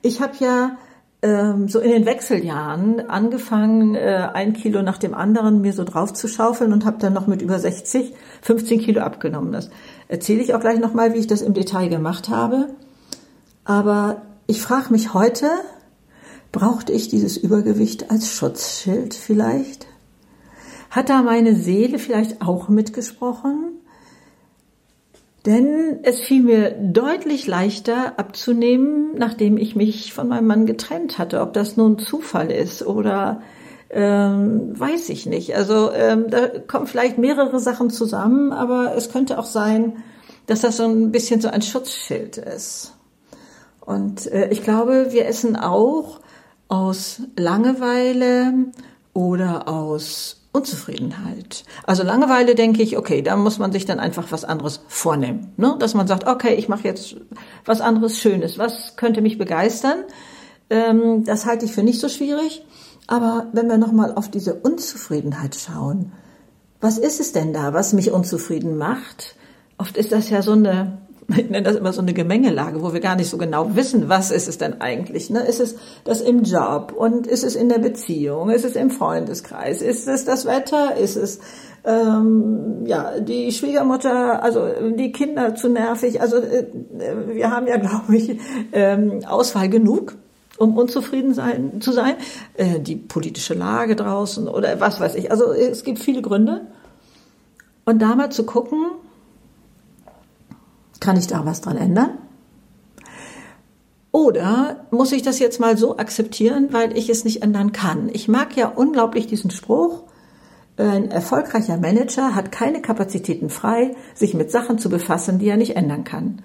Ich 0.02 0.22
habe 0.22 0.34
ja 0.40 0.78
so 1.22 1.80
in 1.80 1.92
den 1.92 2.06
Wechseljahren 2.06 3.10
angefangen, 3.10 3.96
äh, 3.96 4.30
ein 4.34 4.54
Kilo 4.54 4.82
nach 4.82 4.98
dem 4.98 5.14
anderen 5.14 5.60
mir 5.60 5.74
so 5.74 5.84
drauf 5.84 6.14
zu 6.14 6.30
schaufeln 6.30 6.72
und 6.72 6.86
habe 6.86 6.98
dann 7.00 7.12
noch 7.14 7.28
mit 7.28 7.42
über 7.42 7.60
60 7.60 8.14
15 8.42 8.80
Kilo 8.80 9.02
abgenommen. 9.02 9.52
Das 9.52 9.70
erzähle 10.08 10.42
ich 10.42 10.54
auch 10.54 10.62
gleich 10.62 10.80
nochmal, 10.80 11.14
wie 11.14 11.20
ich 11.20 11.28
das 11.28 11.42
im 11.42 11.54
Detail 11.54 11.90
gemacht 11.90 12.30
habe. 12.30 12.70
Aber 13.66 14.22
ich 14.48 14.62
frage 14.62 14.92
mich 14.92 15.14
heute, 15.14 15.50
brauchte 16.54 16.94
ich 16.94 17.10
dieses 17.10 17.36
Übergewicht 17.36 18.12
als 18.12 18.32
Schutzschild 18.32 19.14
vielleicht? 19.14 19.88
Hat 20.90 21.10
da 21.10 21.22
meine 21.22 21.56
Seele 21.56 22.00
vielleicht 22.00 22.42
auch 22.42 22.70
mitgesprochen? 22.70 23.69
Denn 25.46 26.00
es 26.04 26.20
fiel 26.20 26.44
mir 26.44 26.72
deutlich 26.72 27.48
leichter 27.48 28.20
abzunehmen, 28.20 29.16
nachdem 29.18 29.58
ich 29.58 29.76
mich 29.76 30.14
von 30.14 30.28
meinem 30.28 30.48
Mann 30.48 30.66
getrennt 30.66 31.18
hatte. 31.18 31.42
Ob 31.42 31.54
das 31.54 31.78
nun 31.78 31.98
Zufall 31.98 32.52
ist 32.52 32.86
oder 32.86 33.42
ähm, 33.90 34.78
weiß 34.78 35.10
ich 35.10 35.26
nicht. 35.26 35.56
Also 35.56 35.92
ähm, 35.94 36.30
da 36.30 36.48
kommen 36.68 36.88
vielleicht 36.88 37.18
mehrere 37.18 37.60
Sachen 37.60 37.90
zusammen, 37.90 38.52
aber 38.52 38.96
es 38.96 39.12
könnte 39.12 39.40
auch 39.40 39.46
sein, 39.46 40.04
dass 40.46 40.62
das 40.62 40.78
so 40.78 40.84
ein 40.84 41.12
bisschen 41.12 41.42
so 41.42 41.48
ein 41.48 41.62
Schutzschild 41.62 42.38
ist. 42.38 42.94
Und 43.80 44.32
äh, 44.32 44.50
ich 44.50 44.64
glaube, 44.64 45.08
wir 45.12 45.26
essen 45.26 45.56
auch 45.56 46.20
aus 46.68 47.22
Langeweile 47.36 48.54
oder 49.14 49.68
aus 49.68 50.39
Unzufriedenheit. 50.52 51.64
Also 51.86 52.04
Langeweile 52.04 52.56
denke 52.56 52.82
ich, 52.82 52.98
okay, 52.98 53.22
da 53.22 53.36
muss 53.36 53.60
man 53.60 53.72
sich 53.72 53.86
dann 53.86 54.00
einfach 54.00 54.32
was 54.32 54.46
anderes 54.46 54.82
vornehmen. 54.88 55.54
Ne? 55.58 55.76
Dass 55.80 55.94
man 55.94 56.08
sagt, 56.08 56.28
okay, 56.28 56.56
ich 56.56 56.68
mache 56.68 56.86
jetzt 56.86 57.18
was 57.66 57.82
anderes 57.82 58.18
Schönes. 58.20 58.58
Was 58.58 58.96
könnte 58.96 59.22
mich 59.22 59.38
begeistern? 59.38 60.06
Ähm, 60.70 61.24
das 61.24 61.46
halte 61.46 61.66
ich 61.66 61.72
für 61.72 61.84
nicht 61.84 62.00
so 62.00 62.10
schwierig. 62.10 62.66
Aber 63.06 63.48
wenn 63.54 63.68
wir 63.68 63.78
nochmal 63.78 64.14
auf 64.14 64.30
diese 64.30 64.56
Unzufriedenheit 64.56 65.56
schauen, 65.56 66.14
was 66.82 66.98
ist 66.98 67.20
es 67.20 67.32
denn 67.32 67.54
da, 67.54 67.74
was 67.74 67.94
mich 67.94 68.12
unzufrieden 68.12 68.78
macht? 68.78 69.36
Oft 69.78 69.98
ist 69.98 70.12
das 70.12 70.30
ja 70.30 70.42
so 70.42 70.54
eine 70.54 71.00
ich 71.38 71.50
nenne 71.50 71.64
das 71.64 71.76
immer 71.76 71.94
so 71.94 72.02
eine 72.02 72.14
Gemengelage, 72.14 72.82
wo 72.82 72.94
wir 72.94 73.00
gar 73.00 73.16
nicht 73.16 73.30
so 73.30 73.38
genau 73.38 73.76
wissen, 73.76 74.10
was 74.10 74.32
ist 74.32 74.48
es 74.48 74.58
denn 74.58 74.82
eigentlich. 74.82 75.30
Ne? 75.30 75.42
Ist 75.42 75.60
es 75.60 75.76
das 76.04 76.22
im 76.22 76.44
Job 76.44 76.94
und 76.96 77.28
ist 77.28 77.44
es 77.44 77.56
in 77.56 77.70
der 77.70 77.80
Beziehung, 77.80 78.50
ist 78.50 78.66
es 78.66 78.76
im 78.76 78.90
Freundeskreis, 78.90 79.82
ist 79.82 80.08
es 80.08 80.26
das 80.26 80.46
Wetter, 80.46 80.96
ist 80.96 81.16
es 81.16 81.40
ähm, 81.86 82.86
ja 82.86 83.20
die 83.20 83.52
Schwiegermutter, 83.52 84.44
also 84.44 84.68
die 84.98 85.12
Kinder 85.12 85.56
zu 85.56 85.70
nervig. 85.70 86.22
Also 86.22 86.38
äh, 86.38 86.66
wir 87.28 87.52
haben 87.52 87.68
ja, 87.68 87.78
glaube 87.78 88.16
ich, 88.16 88.40
ähm, 88.72 89.22
Auswahl 89.28 89.70
genug 89.70 90.16
um 90.58 90.78
unzufrieden 90.78 91.34
sein, 91.34 91.80
zu 91.80 91.94
sein, 91.94 92.16
äh, 92.56 92.82
die 92.82 92.98
politische 92.98 93.54
Lage 93.54 93.96
draußen 93.96 94.50
oder 94.50 94.82
was 94.82 95.00
weiß 95.00 95.16
ich. 95.16 95.32
Also 95.32 95.54
es 95.54 95.86
gibt 95.86 96.00
viele 96.00 96.22
Gründe. 96.22 96.68
Und 97.86 98.02
da 98.02 98.14
mal 98.14 98.30
zu 98.30 98.46
gucken, 98.46 98.92
kann 101.00 101.18
ich 101.18 101.28
da 101.28 101.46
was 101.46 101.62
dran 101.62 101.78
ändern? 101.78 102.12
Oder 104.12 104.88
muss 104.92 105.12
ich 105.12 105.22
das 105.22 105.40
jetzt 105.40 105.60
mal 105.60 105.78
so 105.78 105.98
akzeptieren, 105.98 106.70
weil 106.72 106.98
ich 106.98 107.10
es 107.10 107.26
nicht 107.26 107.44
ändern 107.44 107.72
kann? 107.72 108.10
Ich 108.12 108.28
mag 108.28 108.56
ja 108.56 108.68
unglaublich 108.68 109.28
diesen 109.28 109.52
Spruch, 109.52 110.04
ein 110.78 111.12
erfolgreicher 111.12 111.76
Manager 111.76 112.36
hat 112.36 112.54
keine 112.54 112.82
Kapazitäten 112.82 113.50
frei, 113.50 113.98
sich 114.16 114.34
mit 114.34 114.50
Sachen 114.50 114.80
zu 114.80 114.90
befassen, 114.90 115.38
die 115.38 115.50
er 115.50 115.58
nicht 115.58 115.76
ändern 115.76 116.06
kann. 116.06 116.42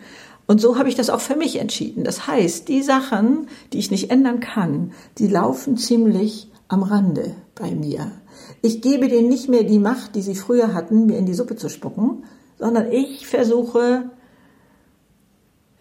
Und 0.46 0.60
so 0.60 0.76
habe 0.76 0.88
ich 0.88 0.96
das 0.96 1.08
auch 1.08 1.20
für 1.20 1.36
mich 1.36 1.60
entschieden. 1.60 2.02
Das 2.02 2.26
heißt, 2.26 2.68
die 2.68 2.82
Sachen, 2.82 3.46
die 3.72 3.78
ich 3.78 3.92
nicht 3.92 4.10
ändern 4.10 4.40
kann, 4.40 4.92
die 5.18 5.28
laufen 5.28 5.76
ziemlich 5.76 6.50
am 6.66 6.82
Rande 6.82 7.34
bei 7.54 7.70
mir. 7.70 8.10
Ich 8.60 8.82
gebe 8.82 9.08
denen 9.08 9.28
nicht 9.28 9.48
mehr 9.48 9.62
die 9.62 9.78
Macht, 9.78 10.16
die 10.16 10.22
sie 10.22 10.34
früher 10.34 10.74
hatten, 10.74 11.06
mir 11.06 11.16
in 11.16 11.26
die 11.26 11.34
Suppe 11.34 11.54
zu 11.54 11.68
spucken, 11.68 12.24
sondern 12.58 12.90
ich 12.90 13.26
versuche, 13.28 14.10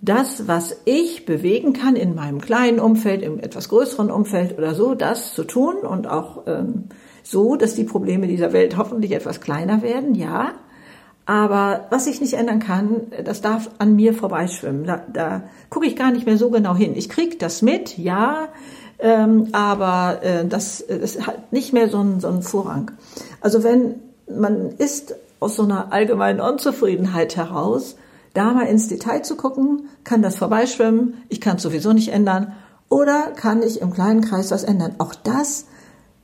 das, 0.04 0.50
was 0.50 0.76
ich 0.84 1.26
bewegen 1.26 1.72
kann 1.72 1.96
in 1.96 2.14
meinem 2.14 2.42
kleinen 2.42 2.80
Umfeld, 2.82 3.22
im 3.22 3.40
etwas 3.40 3.70
größeren 3.70 4.12
Umfeld 4.12 4.58
oder 4.58 4.76
so, 4.76 4.96
das 4.96 5.34
zu 5.34 5.46
tun 5.46 5.78
und 5.78 6.08
auch 6.08 6.44
ähm, 6.46 6.90
so, 7.24 7.56
dass 7.56 7.74
die 7.74 7.86
Probleme 7.86 8.28
dieser 8.28 8.52
Welt 8.52 8.76
hoffentlich 8.76 9.14
etwas 9.14 9.40
kleiner 9.40 9.82
werden, 9.82 10.14
ja. 10.14 10.52
Aber 11.26 11.88
was 11.90 12.06
ich 12.08 12.20
nicht 12.20 12.34
ändern 12.34 12.60
kann, 12.60 13.14
das 13.24 13.40
darf 13.40 13.70
an 13.78 13.96
mir 13.96 14.14
vorbeischwimmen. 14.14 14.84
Da, 14.84 15.06
da 15.14 15.44
gucke 15.70 15.86
ich 15.86 15.96
gar 15.96 16.12
nicht 16.12 16.26
mehr 16.26 16.38
so 16.38 16.50
genau 16.50 16.76
hin. 16.76 16.98
Ich 16.98 17.08
krieg 17.08 17.40
das 17.40 17.62
mit, 17.62 17.98
ja, 17.98 18.50
ähm, 19.00 19.48
aber 19.54 20.20
äh, 20.22 20.46
das, 20.46 20.84
das 20.86 21.26
hat 21.26 21.54
nicht 21.54 21.72
mehr 21.72 21.88
so 21.88 22.00
einen, 22.00 22.20
so 22.20 22.28
einen 22.28 22.42
Vorrang. 22.42 22.92
Also 23.40 23.64
wenn 23.64 23.96
man 24.28 24.72
ist 24.78 25.16
aus 25.40 25.56
so 25.56 25.64
einer 25.64 25.94
allgemeinen 25.94 26.42
Unzufriedenheit 26.42 27.38
heraus, 27.38 27.96
da 28.34 28.54
mal 28.54 28.66
ins 28.66 28.88
Detail 28.88 29.22
zu 29.22 29.36
gucken, 29.36 29.90
kann 30.04 30.22
das 30.22 30.36
vorbeischwimmen, 30.36 31.16
ich 31.30 31.40
kann 31.42 31.58
es 31.58 31.64
sowieso 31.64 31.94
nicht 31.94 32.10
ändern, 32.10 32.54
oder 32.90 33.32
kann 33.36 33.64
ich 33.64 33.82
im 33.82 33.92
kleinen 33.94 34.22
Kreis 34.22 34.52
was 34.52 34.64
ändern. 34.64 34.96
Auch 35.00 35.16
das 35.16 35.68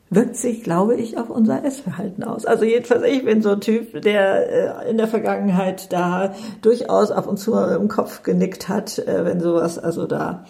wirkt 0.10 0.36
sich, 0.36 0.64
glaube 0.64 0.96
ich, 0.96 1.18
auf 1.18 1.30
unser 1.30 1.64
Essverhalten 1.64 2.24
aus. 2.24 2.46
Also 2.46 2.66
jedenfalls, 2.66 3.04
ich 3.04 3.24
bin 3.24 3.42
so 3.42 3.52
ein 3.52 3.62
Typ, 3.62 4.02
der 4.02 4.86
äh, 4.86 4.90
in 4.90 4.98
der 4.98 5.08
Vergangenheit 5.08 5.92
da 5.94 6.34
durchaus 6.62 7.12
ab 7.12 7.28
und 7.28 7.38
zu 7.38 7.56
im 7.56 7.88
Kopf 7.88 8.24
genickt 8.24 8.70
hat, 8.70 9.00
äh, 9.00 9.26
wenn 9.26 9.40
sowas 9.40 9.78
also 9.78 10.08
da 10.08 10.46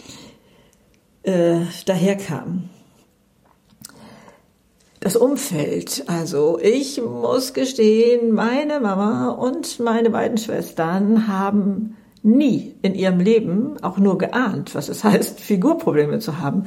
äh, 1.24 1.60
daherkam. 1.86 2.70
Das 5.00 5.16
Umfeld, 5.16 6.04
also 6.08 6.60
ich 6.62 7.02
muss 7.02 7.54
gestehen, 7.54 8.34
meine 8.34 8.82
Mama 8.82 9.30
und 9.30 9.80
meine 9.80 10.10
beiden 10.10 10.38
Schwestern 10.38 11.30
haben 11.30 11.96
nie 12.22 12.76
in 12.82 12.96
ihrem 12.96 13.22
Leben 13.22 13.82
auch 13.82 13.98
nur 13.98 14.18
geahnt, 14.18 14.76
was 14.76 14.90
es 14.90 15.04
heißt, 15.06 15.40
Figurprobleme 15.40 16.20
zu 16.20 16.40
haben. 16.40 16.66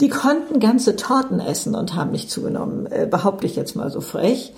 Die 0.00 0.08
konnten 0.08 0.58
ganze 0.60 0.96
Torten 0.96 1.38
essen 1.38 1.74
und 1.74 1.94
haben 1.94 2.12
nicht 2.12 2.30
zugenommen, 2.30 2.86
äh, 2.86 3.06
behaupte 3.06 3.44
ich 3.44 3.56
jetzt 3.56 3.76
mal 3.76 3.90
so 3.90 4.00
frech. 4.00 4.54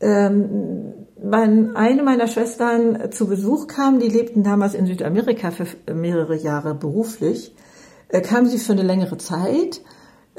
Ähm, 0.00 0.94
wenn 1.16 1.74
eine 1.74 2.04
meiner 2.04 2.28
Schwestern 2.28 3.10
zu 3.10 3.26
Besuch 3.26 3.66
kam, 3.66 3.98
die 3.98 4.08
lebten 4.08 4.44
damals 4.44 4.74
in 4.74 4.86
Südamerika 4.86 5.50
für 5.50 5.66
mehrere 5.92 6.36
Jahre 6.36 6.74
beruflich, 6.74 7.52
äh, 8.08 8.20
kam 8.20 8.46
sie 8.46 8.58
für 8.58 8.72
eine 8.72 8.84
längere 8.84 9.18
Zeit. 9.18 9.82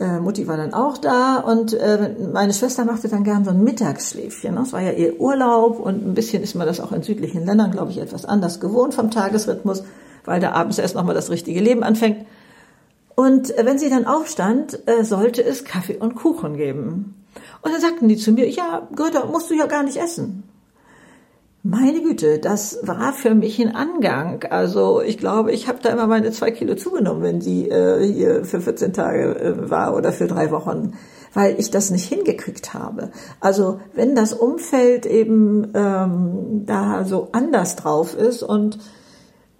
Äh, 0.01 0.19
Mutti 0.19 0.47
war 0.47 0.57
dann 0.57 0.73
auch 0.73 0.97
da 0.97 1.37
und 1.37 1.73
äh, 1.73 2.15
meine 2.33 2.53
Schwester 2.53 2.85
machte 2.85 3.07
dann 3.07 3.23
gern 3.23 3.45
so 3.45 3.51
ein 3.51 3.63
Mittagsschläfchen. 3.63 4.55
Das 4.55 4.73
war 4.73 4.81
ja 4.81 4.93
ihr 4.93 5.21
Urlaub 5.21 5.79
und 5.79 6.03
ein 6.03 6.15
bisschen 6.15 6.41
ist 6.41 6.55
man 6.55 6.65
das 6.65 6.79
auch 6.79 6.91
in 6.91 7.03
südlichen 7.03 7.45
Ländern, 7.45 7.69
glaube 7.69 7.91
ich, 7.91 7.99
etwas 7.99 8.25
anders 8.25 8.59
gewohnt 8.59 8.95
vom 8.95 9.11
Tagesrhythmus, 9.11 9.83
weil 10.25 10.39
da 10.39 10.53
abends 10.53 10.79
erst 10.79 10.95
nochmal 10.95 11.13
das 11.13 11.29
richtige 11.29 11.59
Leben 11.59 11.83
anfängt. 11.83 12.25
Und 13.13 13.55
äh, 13.55 13.63
wenn 13.63 13.77
sie 13.77 13.91
dann 13.91 14.07
aufstand, 14.07 14.87
äh, 14.87 15.03
sollte 15.03 15.43
es 15.43 15.65
Kaffee 15.65 15.97
und 15.97 16.15
Kuchen 16.15 16.57
geben. 16.57 17.13
Und 17.61 17.71
dann 17.71 17.81
sagten 17.81 18.07
die 18.07 18.17
zu 18.17 18.31
mir, 18.31 18.49
ja, 18.49 18.87
Greta, 18.95 19.27
musst 19.27 19.51
du 19.51 19.53
ja 19.53 19.67
gar 19.67 19.83
nicht 19.83 19.97
essen. 19.97 20.41
Meine 21.63 22.01
Güte, 22.01 22.39
das 22.39 22.79
war 22.81 23.13
für 23.13 23.35
mich 23.35 23.61
ein 23.61 23.75
Angang. 23.75 24.43
Also 24.49 24.99
ich 25.01 25.19
glaube, 25.19 25.51
ich 25.51 25.67
habe 25.67 25.77
da 25.79 25.89
immer 25.89 26.07
meine 26.07 26.31
zwei 26.31 26.49
Kilo 26.49 26.73
zugenommen, 26.73 27.21
wenn 27.21 27.39
sie 27.39 27.69
äh, 27.69 28.03
hier 28.03 28.45
für 28.45 28.61
14 28.61 28.93
Tage 28.93 29.35
äh, 29.39 29.69
war 29.69 29.95
oder 29.95 30.11
für 30.11 30.25
drei 30.25 30.49
Wochen, 30.49 30.93
weil 31.35 31.59
ich 31.59 31.69
das 31.69 31.91
nicht 31.91 32.09
hingekriegt 32.09 32.73
habe. 32.73 33.11
Also 33.39 33.79
wenn 33.93 34.15
das 34.15 34.33
Umfeld 34.33 35.05
eben 35.05 35.71
ähm, 35.75 36.63
da 36.65 37.05
so 37.05 37.29
anders 37.31 37.75
drauf 37.75 38.17
ist 38.17 38.41
und 38.41 38.79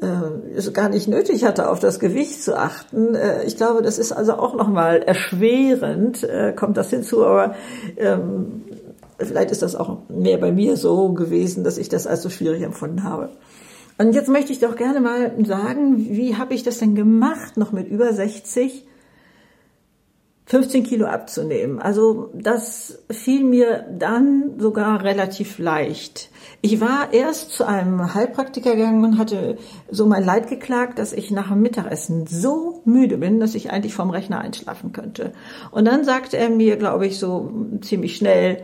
äh, 0.02 0.56
es 0.56 0.74
gar 0.74 0.90
nicht 0.90 1.08
nötig 1.08 1.46
hatte, 1.46 1.70
auf 1.70 1.80
das 1.80 2.00
Gewicht 2.00 2.42
zu 2.42 2.58
achten. 2.58 3.14
Äh, 3.14 3.44
ich 3.44 3.58
glaube, 3.58 3.84
das 3.84 4.00
ist 4.00 4.12
also 4.12 4.34
auch 4.34 4.56
nochmal 4.56 5.04
erschwerend, 5.04 6.24
äh, 6.24 6.54
kommt 6.54 6.78
das 6.78 6.90
hinzu, 6.90 7.24
aber 7.24 7.54
ähm, 7.98 8.64
vielleicht 9.26 9.52
ist 9.52 9.62
das 9.62 9.76
auch 9.76 10.10
mehr 10.10 10.38
bei 10.38 10.52
mir 10.52 10.78
so 10.78 11.14
gewesen, 11.14 11.64
dass 11.64 11.78
ich 11.78 11.90
das 11.90 12.08
als 12.08 12.22
so 12.22 12.30
schwierig 12.30 12.62
empfunden 12.62 13.04
habe. 13.04 13.30
Und 13.98 14.14
jetzt 14.14 14.30
möchte 14.30 14.52
ich 14.52 14.60
doch 14.60 14.76
gerne 14.76 15.00
mal 15.00 15.34
sagen, 15.46 15.98
wie 15.98 16.36
habe 16.36 16.54
ich 16.54 16.64
das 16.64 16.80
denn 16.80 16.96
gemacht, 16.96 17.58
noch 17.58 17.72
mit 17.72 17.88
über 17.88 18.14
60 18.14 18.86
15 20.52 20.84
Kilo 20.84 21.06
abzunehmen. 21.06 21.80
Also 21.80 22.30
das 22.34 23.00
fiel 23.10 23.46
mir 23.46 23.86
dann 23.98 24.60
sogar 24.60 25.02
relativ 25.02 25.60
leicht. 25.60 26.30
Ich 26.60 26.82
war 26.82 27.14
erst 27.14 27.52
zu 27.52 27.66
einem 27.66 28.14
Heilpraktiker 28.14 28.76
gegangen 28.76 29.06
und 29.06 29.18
hatte 29.18 29.58
so 29.90 30.06
mein 30.06 30.26
Leid 30.26 30.50
geklagt, 30.50 31.00
dass 31.00 31.14
ich 31.14 31.32
nach 31.32 31.48
dem 31.48 31.62
Mittagessen 31.62 32.28
so 32.28 32.82
müde 32.84 33.18
bin, 33.18 33.40
dass 33.40 33.56
ich 33.56 33.72
eigentlich 33.72 33.94
vom 33.94 34.10
Rechner 34.10 34.42
einschlafen 34.42 34.92
könnte. 34.92 35.32
Und 35.72 35.86
dann 35.86 36.04
sagte 36.04 36.36
er 36.36 36.50
mir, 36.50 36.76
glaube 36.76 37.08
ich, 37.08 37.18
so 37.18 37.50
ziemlich 37.80 38.18
schnell, 38.18 38.64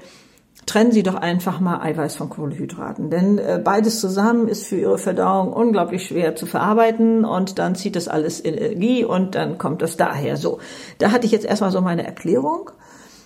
trennen 0.68 0.92
Sie 0.92 1.02
doch 1.02 1.16
einfach 1.16 1.60
mal 1.60 1.82
Eiweiß 1.82 2.16
von 2.16 2.30
Kohlenhydraten. 2.30 3.10
Denn 3.10 3.40
äh, 3.40 3.60
beides 3.64 4.00
zusammen 4.00 4.48
ist 4.48 4.68
für 4.68 4.76
Ihre 4.76 4.98
Verdauung 5.00 5.52
unglaublich 5.52 6.06
schwer 6.06 6.36
zu 6.36 6.46
verarbeiten 6.46 7.26
und 7.26 7.58
dann 7.58 7.74
zieht 7.74 7.96
das 7.96 8.08
alles 8.08 8.44
Energie 8.44 9.04
und 9.04 9.34
dann 9.34 9.58
kommt 9.58 9.82
das 9.82 9.98
daher. 9.98 10.38
So, 10.38 10.60
da 11.00 11.12
hatte 11.12 11.26
ich 11.26 11.32
jetzt 11.32 11.46
erstmal 11.46 11.72
so 11.72 11.82
meine 11.82 12.06
Erklärung. 12.06 12.70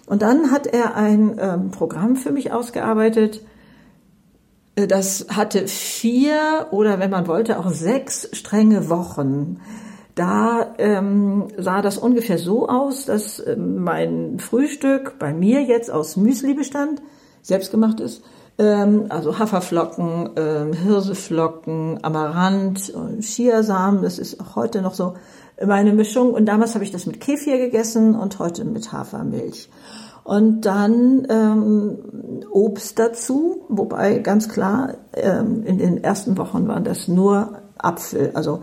Und 0.05 0.21
dann 0.21 0.51
hat 0.51 0.67
er 0.67 0.95
ein 0.95 1.37
ähm, 1.39 1.71
Programm 1.71 2.15
für 2.15 2.31
mich 2.31 2.53
ausgearbeitet. 2.53 3.41
Äh, 4.75 4.87
das 4.87 5.27
hatte 5.29 5.67
vier 5.67 6.67
oder 6.71 6.99
wenn 6.99 7.09
man 7.09 7.27
wollte 7.27 7.59
auch 7.59 7.69
sechs 7.69 8.29
strenge 8.33 8.89
Wochen. 8.89 9.59
Da 10.13 10.75
ähm, 10.77 11.47
sah 11.57 11.81
das 11.81 11.97
ungefähr 11.97 12.37
so 12.37 12.67
aus, 12.67 13.05
dass 13.05 13.39
äh, 13.39 13.55
mein 13.55 14.39
Frühstück 14.39 15.17
bei 15.17 15.33
mir 15.33 15.63
jetzt 15.63 15.89
aus 15.89 16.17
Müsli 16.17 16.53
bestand, 16.53 17.01
selbstgemacht 17.41 17.99
ist. 17.99 18.21
Ähm, 18.57 19.05
also 19.09 19.39
Haferflocken, 19.39 20.31
ähm, 20.35 20.73
Hirseflocken, 20.73 21.99
Amaranth, 22.03 22.93
Chiasamen, 23.21 24.01
das 24.01 24.19
ist 24.19 24.39
auch 24.39 24.55
heute 24.55 24.81
noch 24.81 24.93
so 24.93 25.15
meine 25.65 25.93
Mischung. 25.93 26.33
Und 26.33 26.45
damals 26.45 26.75
habe 26.75 26.83
ich 26.83 26.91
das 26.91 27.05
mit 27.05 27.19
Kefir 27.19 27.57
gegessen 27.57 28.15
und 28.15 28.39
heute 28.39 28.65
mit 28.65 28.91
Hafermilch. 28.91 29.69
Und 30.23 30.61
dann 30.61 31.25
ähm, 31.29 31.97
Obst 32.51 32.99
dazu, 32.99 33.65
wobei 33.69 34.19
ganz 34.19 34.49
klar, 34.49 34.95
ähm, 35.13 35.63
in 35.65 35.79
den 35.79 36.03
ersten 36.03 36.37
Wochen 36.37 36.67
waren 36.67 36.83
das 36.83 37.07
nur 37.07 37.61
Apfel. 37.77 38.31
Also 38.35 38.61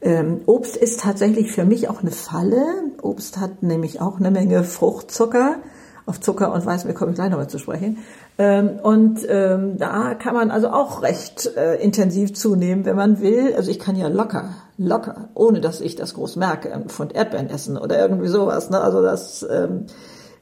ähm, 0.00 0.42
Obst 0.46 0.76
ist 0.76 1.00
tatsächlich 1.00 1.50
für 1.50 1.64
mich 1.64 1.88
auch 1.88 2.02
eine 2.02 2.12
Falle. 2.12 2.64
Obst 3.02 3.40
hat 3.40 3.62
nämlich 3.62 4.00
auch 4.00 4.20
eine 4.20 4.30
Menge 4.30 4.62
Fruchtzucker 4.62 5.56
auf 6.06 6.20
Zucker 6.20 6.52
und 6.52 6.64
Weißmehl 6.66 6.94
komme 6.94 7.12
ich 7.12 7.16
gleich 7.16 7.30
nochmal 7.30 7.48
zu 7.48 7.58
sprechen. 7.58 7.98
Ähm, 8.38 8.80
und 8.82 9.20
ähm, 9.28 9.78
da 9.78 10.14
kann 10.14 10.34
man 10.34 10.50
also 10.50 10.68
auch 10.68 11.02
recht 11.02 11.50
äh, 11.56 11.76
intensiv 11.76 12.34
zunehmen, 12.34 12.84
wenn 12.84 12.96
man 12.96 13.20
will. 13.20 13.54
Also 13.56 13.70
ich 13.70 13.78
kann 13.78 13.96
ja 13.96 14.08
locker, 14.08 14.50
locker, 14.78 15.28
ohne 15.34 15.60
dass 15.60 15.80
ich 15.80 15.96
das 15.96 16.14
groß 16.14 16.36
merke, 16.36 16.72
ein 16.72 16.88
Pfund 16.88 17.14
Erdbeeren 17.14 17.50
essen 17.50 17.76
oder 17.76 17.98
irgendwie 17.98 18.28
sowas. 18.28 18.70
Ne? 18.70 18.80
Also 18.80 19.02
das 19.02 19.46
ähm, 19.48 19.86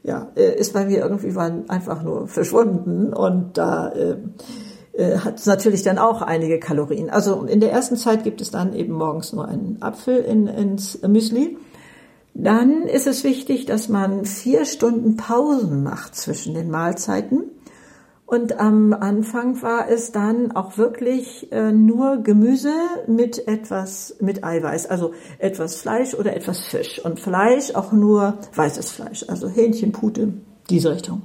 ja, 0.02 0.28
äh, 0.34 0.58
ist 0.58 0.72
bei 0.72 0.86
mir 0.86 1.00
irgendwie 1.00 1.36
einfach 1.68 2.02
nur 2.02 2.26
verschwunden 2.26 3.12
und 3.12 3.58
da 3.58 3.90
äh, 3.90 4.16
äh, 4.92 5.18
hat 5.18 5.38
es 5.38 5.46
natürlich 5.46 5.82
dann 5.82 5.98
auch 5.98 6.22
einige 6.22 6.58
Kalorien. 6.58 7.10
Also 7.10 7.44
in 7.44 7.60
der 7.60 7.72
ersten 7.72 7.96
Zeit 7.96 8.24
gibt 8.24 8.40
es 8.40 8.50
dann 8.50 8.72
eben 8.72 8.94
morgens 8.94 9.32
nur 9.32 9.46
einen 9.46 9.78
Apfel 9.80 10.18
in, 10.18 10.46
ins 10.46 11.00
Müsli 11.06 11.58
dann 12.34 12.82
ist 12.82 13.06
es 13.06 13.24
wichtig, 13.24 13.66
dass 13.66 13.88
man 13.88 14.24
vier 14.24 14.64
Stunden 14.64 15.16
Pausen 15.16 15.82
macht 15.82 16.14
zwischen 16.14 16.54
den 16.54 16.70
Mahlzeiten. 16.70 17.44
Und 18.24 18.60
am 18.60 18.92
Anfang 18.92 19.60
war 19.60 19.88
es 19.88 20.12
dann 20.12 20.52
auch 20.52 20.78
wirklich 20.78 21.50
äh, 21.50 21.72
nur 21.72 22.18
Gemüse 22.22 22.72
mit 23.08 23.48
etwas, 23.48 24.16
mit 24.20 24.44
Eiweiß, 24.44 24.86
also 24.86 25.14
etwas 25.38 25.74
Fleisch 25.76 26.14
oder 26.14 26.36
etwas 26.36 26.60
Fisch. 26.60 27.04
Und 27.04 27.18
Fleisch 27.18 27.74
auch 27.74 27.90
nur 27.90 28.38
weißes 28.54 28.92
Fleisch, 28.92 29.24
also 29.26 29.48
Hähnchen, 29.48 29.90
Pute, 29.90 30.32
diese 30.70 30.92
Richtung. 30.92 31.22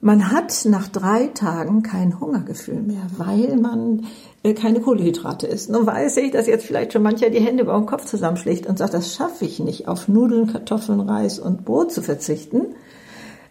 Man 0.00 0.30
hat 0.30 0.64
nach 0.64 0.86
drei 0.88 1.26
Tagen 1.28 1.82
kein 1.82 2.20
Hungergefühl 2.20 2.80
mehr, 2.82 3.02
weil 3.16 3.56
man 3.56 4.06
äh, 4.44 4.54
keine 4.54 4.80
Kohlenhydrate 4.80 5.48
isst. 5.48 5.70
Nun 5.70 5.86
weiß 5.86 6.18
ich, 6.18 6.30
dass 6.30 6.46
jetzt 6.46 6.66
vielleicht 6.66 6.92
schon 6.92 7.02
mancher 7.02 7.30
die 7.30 7.40
Hände 7.40 7.64
über 7.64 7.74
den 7.74 7.86
Kopf 7.86 8.04
zusammenschlägt 8.04 8.66
und 8.66 8.78
sagt, 8.78 8.94
das 8.94 9.14
schaffe 9.14 9.44
ich 9.44 9.58
nicht, 9.58 9.88
auf 9.88 10.06
Nudeln, 10.06 10.46
Kartoffeln, 10.46 11.00
Reis 11.00 11.40
und 11.40 11.64
Brot 11.64 11.90
zu 11.90 12.02
verzichten. 12.02 12.76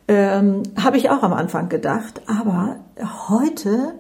Ähm, 0.07 0.63
Habe 0.81 0.97
ich 0.97 1.09
auch 1.09 1.21
am 1.21 1.33
Anfang 1.33 1.67
gedacht, 1.67 2.21
aber 2.27 2.77
heute 3.27 3.95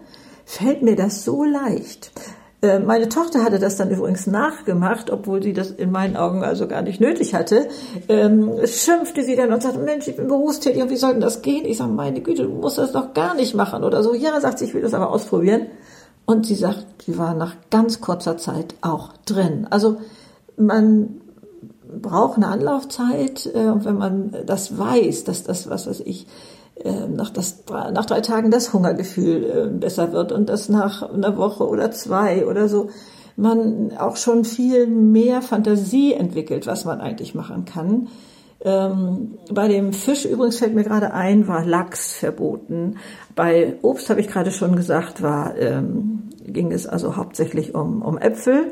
fällt 0.45 0.83
mir 0.83 0.95
das 0.95 1.25
so 1.25 1.43
leicht. 1.43 2.11
Äh, 2.61 2.79
meine 2.79 3.07
Tochter 3.07 3.43
hatte 3.43 3.59
das 3.59 3.77
dann 3.77 3.91
übrigens 3.91 4.25
nachgemacht, 4.25 5.11
obwohl 5.11 5.43
sie 5.43 5.53
das 5.53 5.69
in 5.69 5.91
meinen 5.91 6.17
Augen 6.17 6.43
also 6.43 6.67
gar 6.67 6.81
nicht 6.81 6.99
nötig 6.99 7.35
hatte. 7.35 7.67
Ähm, 8.07 8.51
schimpfte 8.65 9.23
sie 9.23 9.35
dann 9.35 9.53
und 9.53 9.61
sagte, 9.61 9.79
Mensch, 9.79 10.07
ich 10.07 10.15
bin 10.15 10.27
berufstätig 10.27 10.81
und 10.81 10.89
wie 10.89 10.97
soll 10.97 11.11
denn 11.11 11.21
das 11.21 11.43
gehen? 11.43 11.65
Ich 11.65 11.77
sage, 11.77 11.91
meine 11.91 12.21
Güte, 12.21 12.43
du 12.43 12.49
musst 12.49 12.79
das 12.79 12.93
doch 12.93 13.13
gar 13.13 13.35
nicht 13.35 13.53
machen 13.53 13.83
oder 13.83 14.01
so. 14.01 14.15
Ja, 14.15 14.39
sagt 14.41 14.59
sie, 14.59 14.65
ich 14.65 14.73
will 14.73 14.81
das 14.81 14.95
aber 14.95 15.11
ausprobieren. 15.11 15.67
Und 16.25 16.45
sie 16.45 16.55
sagt, 16.55 16.85
sie 17.05 17.17
war 17.17 17.35
nach 17.35 17.55
ganz 17.69 18.01
kurzer 18.01 18.37
Zeit 18.37 18.75
auch 18.81 19.13
drin. 19.25 19.67
Also 19.69 19.97
man 20.57 21.21
braucht 22.01 22.37
eine 22.37 22.47
Anlaufzeit 22.47 23.49
äh, 23.53 23.67
und 23.67 23.85
wenn 23.85 23.97
man 23.97 24.35
das 24.45 24.77
weiß, 24.77 25.23
dass 25.23 25.43
das, 25.43 25.69
was 25.69 25.87
weiß 25.87 26.01
ich, 26.01 26.27
nach, 27.09 27.29
das, 27.29 27.63
nach 27.69 28.05
drei 28.05 28.21
Tagen 28.21 28.51
das 28.51 28.73
Hungergefühl 28.73 29.43
äh, 29.43 29.67
besser 29.67 30.11
wird 30.11 30.31
und 30.31 30.49
das 30.49 30.69
nach 30.69 31.09
einer 31.09 31.37
Woche 31.37 31.67
oder 31.67 31.91
zwei 31.91 32.45
oder 32.45 32.67
so 32.67 32.89
man 33.37 33.95
auch 33.97 34.17
schon 34.17 34.43
viel 34.43 34.87
mehr 34.87 35.41
Fantasie 35.41 36.13
entwickelt, 36.13 36.65
was 36.65 36.85
man 36.85 36.99
eigentlich 36.99 37.35
machen 37.35 37.65
kann. 37.65 38.07
Ähm, 38.61 39.37
bei 39.51 39.67
dem 39.67 39.93
Fisch 39.93 40.25
übrigens 40.25 40.57
fällt 40.57 40.73
mir 40.73 40.83
gerade 40.83 41.13
ein, 41.13 41.47
war 41.47 41.63
Lachs 41.63 42.13
verboten. 42.13 42.97
Bei 43.35 43.75
Obst 43.83 44.09
habe 44.09 44.19
ich 44.19 44.27
gerade 44.27 44.51
schon 44.51 44.75
gesagt, 44.75 45.21
war 45.21 45.55
ähm, 45.55 46.29
ging 46.47 46.71
es 46.71 46.87
also 46.87 47.15
hauptsächlich 47.15 47.75
um, 47.75 48.01
um 48.01 48.17
Äpfel. 48.17 48.71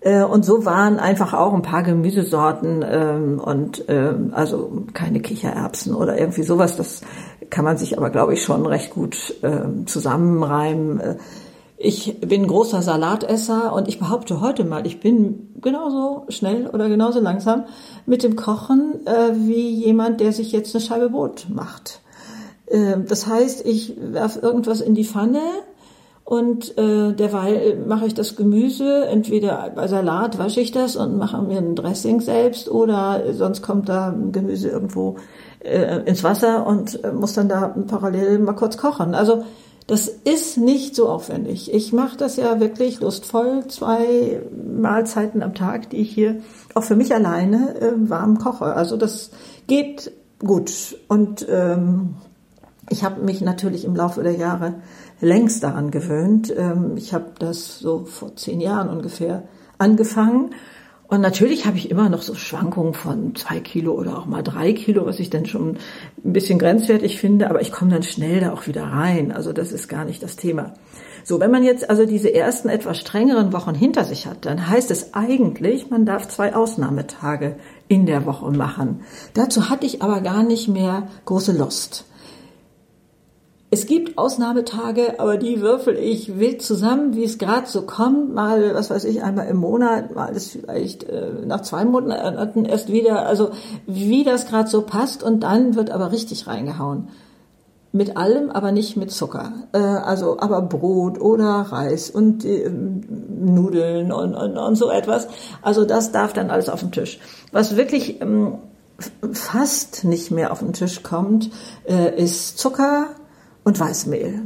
Äh, 0.00 0.22
und 0.22 0.46
so 0.46 0.64
waren 0.64 0.98
einfach 0.98 1.34
auch 1.34 1.52
ein 1.52 1.60
paar 1.60 1.82
Gemüsesorten 1.82 2.82
ähm, 2.88 3.38
und 3.38 3.84
ähm, 3.88 4.30
also 4.32 4.84
keine 4.94 5.20
Kichererbsen 5.20 5.94
oder 5.94 6.18
irgendwie 6.18 6.42
sowas. 6.42 6.76
Das 6.76 7.02
kann 7.50 7.64
man 7.64 7.76
sich 7.76 7.98
aber, 7.98 8.10
glaube 8.10 8.34
ich, 8.34 8.42
schon 8.42 8.64
recht 8.66 8.90
gut 8.90 9.34
ähm, 9.42 9.86
zusammenreimen. 9.86 11.00
Äh, 11.00 11.16
ich 11.82 12.20
bin 12.20 12.46
großer 12.46 12.82
Salatesser 12.82 13.72
und 13.72 13.88
ich 13.88 13.98
behaupte 13.98 14.42
heute 14.42 14.64
mal, 14.64 14.86
ich 14.86 15.00
bin 15.00 15.48
genauso 15.62 16.26
schnell 16.28 16.66
oder 16.66 16.88
genauso 16.88 17.20
langsam 17.20 17.64
mit 18.04 18.22
dem 18.22 18.36
Kochen 18.36 19.06
äh, 19.06 19.32
wie 19.34 19.70
jemand, 19.70 20.20
der 20.20 20.32
sich 20.32 20.52
jetzt 20.52 20.74
eine 20.74 20.84
Scheibe 20.84 21.08
Brot 21.08 21.46
macht. 21.48 22.00
Äh, 22.66 22.98
das 23.06 23.26
heißt, 23.26 23.64
ich 23.66 23.96
werf 23.98 24.38
irgendwas 24.42 24.80
in 24.80 24.94
die 24.94 25.06
Pfanne, 25.06 25.40
und 26.30 26.78
äh, 26.78 27.12
derweil 27.12 27.82
mache 27.88 28.06
ich 28.06 28.14
das 28.14 28.36
Gemüse, 28.36 29.04
entweder 29.06 29.72
bei 29.74 29.88
Salat 29.88 30.38
wasche 30.38 30.60
ich 30.60 30.70
das 30.70 30.94
und 30.94 31.18
mache 31.18 31.42
mir 31.42 31.58
ein 31.58 31.74
Dressing 31.74 32.20
selbst 32.20 32.70
oder 32.70 33.20
sonst 33.32 33.62
kommt 33.62 33.88
da 33.88 34.14
Gemüse 34.30 34.68
irgendwo 34.68 35.16
äh, 35.58 36.04
ins 36.04 36.22
Wasser 36.22 36.68
und 36.68 37.02
äh, 37.02 37.10
muss 37.10 37.32
dann 37.32 37.48
da 37.48 37.74
parallel 37.84 38.38
mal 38.38 38.52
kurz 38.52 38.76
kochen. 38.76 39.16
Also 39.16 39.42
das 39.88 40.06
ist 40.06 40.56
nicht 40.56 40.94
so 40.94 41.08
aufwendig. 41.08 41.74
Ich 41.74 41.92
mache 41.92 42.16
das 42.16 42.36
ja 42.36 42.60
wirklich 42.60 43.00
lustvoll, 43.00 43.66
zwei 43.66 44.40
Mahlzeiten 44.80 45.42
am 45.42 45.56
Tag, 45.56 45.90
die 45.90 45.96
ich 45.96 46.12
hier 46.12 46.42
auch 46.74 46.84
für 46.84 46.94
mich 46.94 47.12
alleine 47.12 47.74
äh, 47.80 47.92
warm 48.08 48.38
koche. 48.38 48.66
Also 48.66 48.96
das 48.96 49.32
geht 49.66 50.12
gut. 50.38 50.96
Und 51.08 51.44
ähm, 51.50 52.14
ich 52.88 53.02
habe 53.02 53.20
mich 53.20 53.40
natürlich 53.40 53.84
im 53.84 53.96
Laufe 53.96 54.22
der 54.22 54.36
Jahre 54.36 54.74
längst 55.20 55.62
daran 55.62 55.90
gewöhnt. 55.90 56.52
Ähm, 56.56 56.96
ich 56.96 57.14
habe 57.14 57.32
das 57.38 57.78
so 57.78 58.04
vor 58.04 58.36
zehn 58.36 58.60
Jahren 58.60 58.88
ungefähr 58.88 59.44
angefangen. 59.78 60.54
Und 61.10 61.22
natürlich 61.22 61.66
habe 61.66 61.76
ich 61.76 61.90
immer 61.90 62.08
noch 62.08 62.22
so 62.22 62.36
Schwankungen 62.36 62.94
von 62.94 63.34
zwei 63.34 63.58
Kilo 63.58 63.94
oder 63.94 64.16
auch 64.16 64.26
mal 64.26 64.44
drei 64.44 64.72
Kilo, 64.72 65.06
was 65.06 65.18
ich 65.18 65.28
dann 65.28 65.44
schon 65.44 65.76
ein 66.24 66.32
bisschen 66.32 66.60
grenzwertig 66.60 67.18
finde, 67.18 67.50
aber 67.50 67.60
ich 67.60 67.72
komme 67.72 67.90
dann 67.90 68.04
schnell 68.04 68.38
da 68.38 68.52
auch 68.52 68.68
wieder 68.68 68.84
rein. 68.84 69.32
Also 69.32 69.52
das 69.52 69.72
ist 69.72 69.88
gar 69.88 70.04
nicht 70.04 70.22
das 70.22 70.36
Thema. 70.36 70.74
So, 71.24 71.40
wenn 71.40 71.50
man 71.50 71.64
jetzt 71.64 71.90
also 71.90 72.06
diese 72.06 72.32
ersten 72.32 72.68
etwas 72.68 72.98
strengeren 72.98 73.52
Wochen 73.52 73.74
hinter 73.74 74.04
sich 74.04 74.26
hat, 74.26 74.46
dann 74.46 74.68
heißt 74.68 74.92
es 74.92 75.12
eigentlich, 75.12 75.90
man 75.90 76.06
darf 76.06 76.28
zwei 76.28 76.54
Ausnahmetage 76.54 77.56
in 77.88 78.06
der 78.06 78.24
Woche 78.24 78.48
machen. 78.52 79.00
Dazu 79.34 79.68
hatte 79.68 79.86
ich 79.86 80.02
aber 80.02 80.20
gar 80.20 80.44
nicht 80.44 80.68
mehr 80.68 81.08
große 81.24 81.52
Lust. 81.58 82.04
Es 83.72 83.86
gibt 83.86 84.18
Ausnahmetage, 84.18 85.20
aber 85.20 85.36
die 85.36 85.60
würfel 85.60 85.96
ich 85.96 86.40
wild 86.40 86.60
zusammen, 86.60 87.14
wie 87.14 87.22
es 87.22 87.38
gerade 87.38 87.68
so 87.68 87.82
kommt. 87.82 88.34
Mal, 88.34 88.74
was 88.74 88.90
weiß 88.90 89.04
ich, 89.04 89.22
einmal 89.22 89.46
im 89.46 89.58
Monat, 89.58 90.12
mal 90.12 90.34
ist 90.34 90.50
vielleicht 90.50 91.04
äh, 91.04 91.30
nach 91.46 91.60
zwei 91.60 91.84
Monaten 91.84 92.64
erst 92.64 92.90
wieder. 92.90 93.26
Also 93.26 93.50
wie 93.86 94.24
das 94.24 94.48
gerade 94.48 94.68
so 94.68 94.82
passt 94.82 95.22
und 95.22 95.44
dann 95.44 95.76
wird 95.76 95.90
aber 95.92 96.10
richtig 96.10 96.48
reingehauen. 96.48 97.10
Mit 97.92 98.16
allem, 98.16 98.50
aber 98.50 98.72
nicht 98.72 98.96
mit 98.96 99.12
Zucker. 99.12 99.52
Äh, 99.72 99.78
also 99.78 100.40
aber 100.40 100.62
Brot 100.62 101.20
oder 101.20 101.66
Reis 101.70 102.10
und 102.10 102.44
äh, 102.44 102.68
Nudeln 102.68 104.10
und, 104.10 104.34
und, 104.34 104.58
und 104.58 104.74
so 104.74 104.90
etwas. 104.90 105.28
Also 105.62 105.84
das 105.84 106.10
darf 106.10 106.32
dann 106.32 106.50
alles 106.50 106.68
auf 106.68 106.80
den 106.80 106.90
Tisch. 106.90 107.20
Was 107.52 107.76
wirklich 107.76 108.20
ähm, 108.20 108.54
fast 109.32 110.02
nicht 110.02 110.32
mehr 110.32 110.50
auf 110.50 110.58
den 110.58 110.72
Tisch 110.72 111.04
kommt, 111.04 111.50
äh, 111.88 112.20
ist 112.20 112.58
Zucker 112.58 113.10
und 113.64 113.78
Weißmehl. 113.78 114.42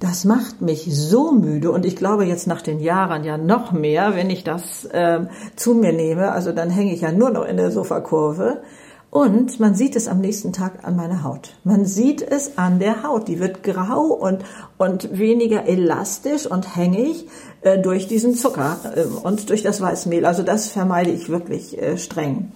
Das 0.00 0.24
macht 0.24 0.60
mich 0.60 0.86
so 0.90 1.32
müde 1.32 1.70
und 1.70 1.84
ich 1.84 1.96
glaube 1.96 2.24
jetzt 2.24 2.46
nach 2.46 2.62
den 2.62 2.80
Jahren 2.80 3.24
ja 3.24 3.36
noch 3.36 3.72
mehr, 3.72 4.14
wenn 4.14 4.30
ich 4.30 4.44
das 4.44 4.84
äh, 4.86 5.26
zu 5.56 5.74
mir 5.74 5.92
nehme. 5.92 6.32
Also 6.32 6.52
dann 6.52 6.70
hänge 6.70 6.94
ich 6.94 7.02
ja 7.02 7.12
nur 7.12 7.30
noch 7.30 7.44
in 7.44 7.56
der 7.56 7.70
Sofakurve. 7.70 8.62
Und 9.10 9.60
man 9.60 9.76
sieht 9.76 9.94
es 9.94 10.08
am 10.08 10.20
nächsten 10.20 10.52
Tag 10.52 10.80
an 10.82 10.96
meiner 10.96 11.22
Haut. 11.22 11.54
Man 11.62 11.84
sieht 11.84 12.20
es 12.20 12.58
an 12.58 12.80
der 12.80 13.04
Haut. 13.04 13.28
Die 13.28 13.38
wird 13.38 13.62
grau 13.62 14.06
und, 14.06 14.42
und 14.76 15.16
weniger 15.16 15.68
elastisch 15.68 16.46
und 16.46 16.74
hängig 16.74 17.28
äh, 17.60 17.78
durch 17.78 18.08
diesen 18.08 18.34
Zucker 18.34 18.76
äh, 18.96 19.04
und 19.04 19.50
durch 19.50 19.62
das 19.62 19.80
Weißmehl. 19.80 20.26
Also 20.26 20.42
das 20.42 20.68
vermeide 20.68 21.12
ich 21.12 21.28
wirklich 21.28 21.80
äh, 21.80 21.96
streng. 21.96 22.50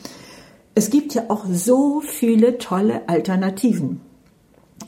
Es 0.75 0.90
gibt 0.90 1.14
ja 1.14 1.27
auch 1.29 1.44
so 1.49 2.01
viele 2.01 2.59
tolle 2.59 3.09
Alternativen. 3.09 4.01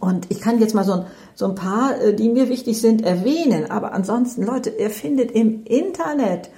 Und 0.01 0.31
ich 0.31 0.41
kann 0.41 0.59
jetzt 0.61 0.75
mal 0.75 0.85
so 0.85 0.93
ein, 0.93 1.07
so 1.35 1.47
ein 1.47 1.55
paar, 1.55 2.01
äh, 2.01 2.15
die 2.15 2.31
mir 2.31 2.49
wichtig 2.49 2.81
sind, 2.81 3.05
erwähnen. 3.05 3.71
Aber 3.71 3.93
ansonsten, 3.93 4.43
Leute, 4.43 4.71
ihr 4.71 4.91
findet 4.91 5.31
im 5.31 5.65
Internet 5.65 6.51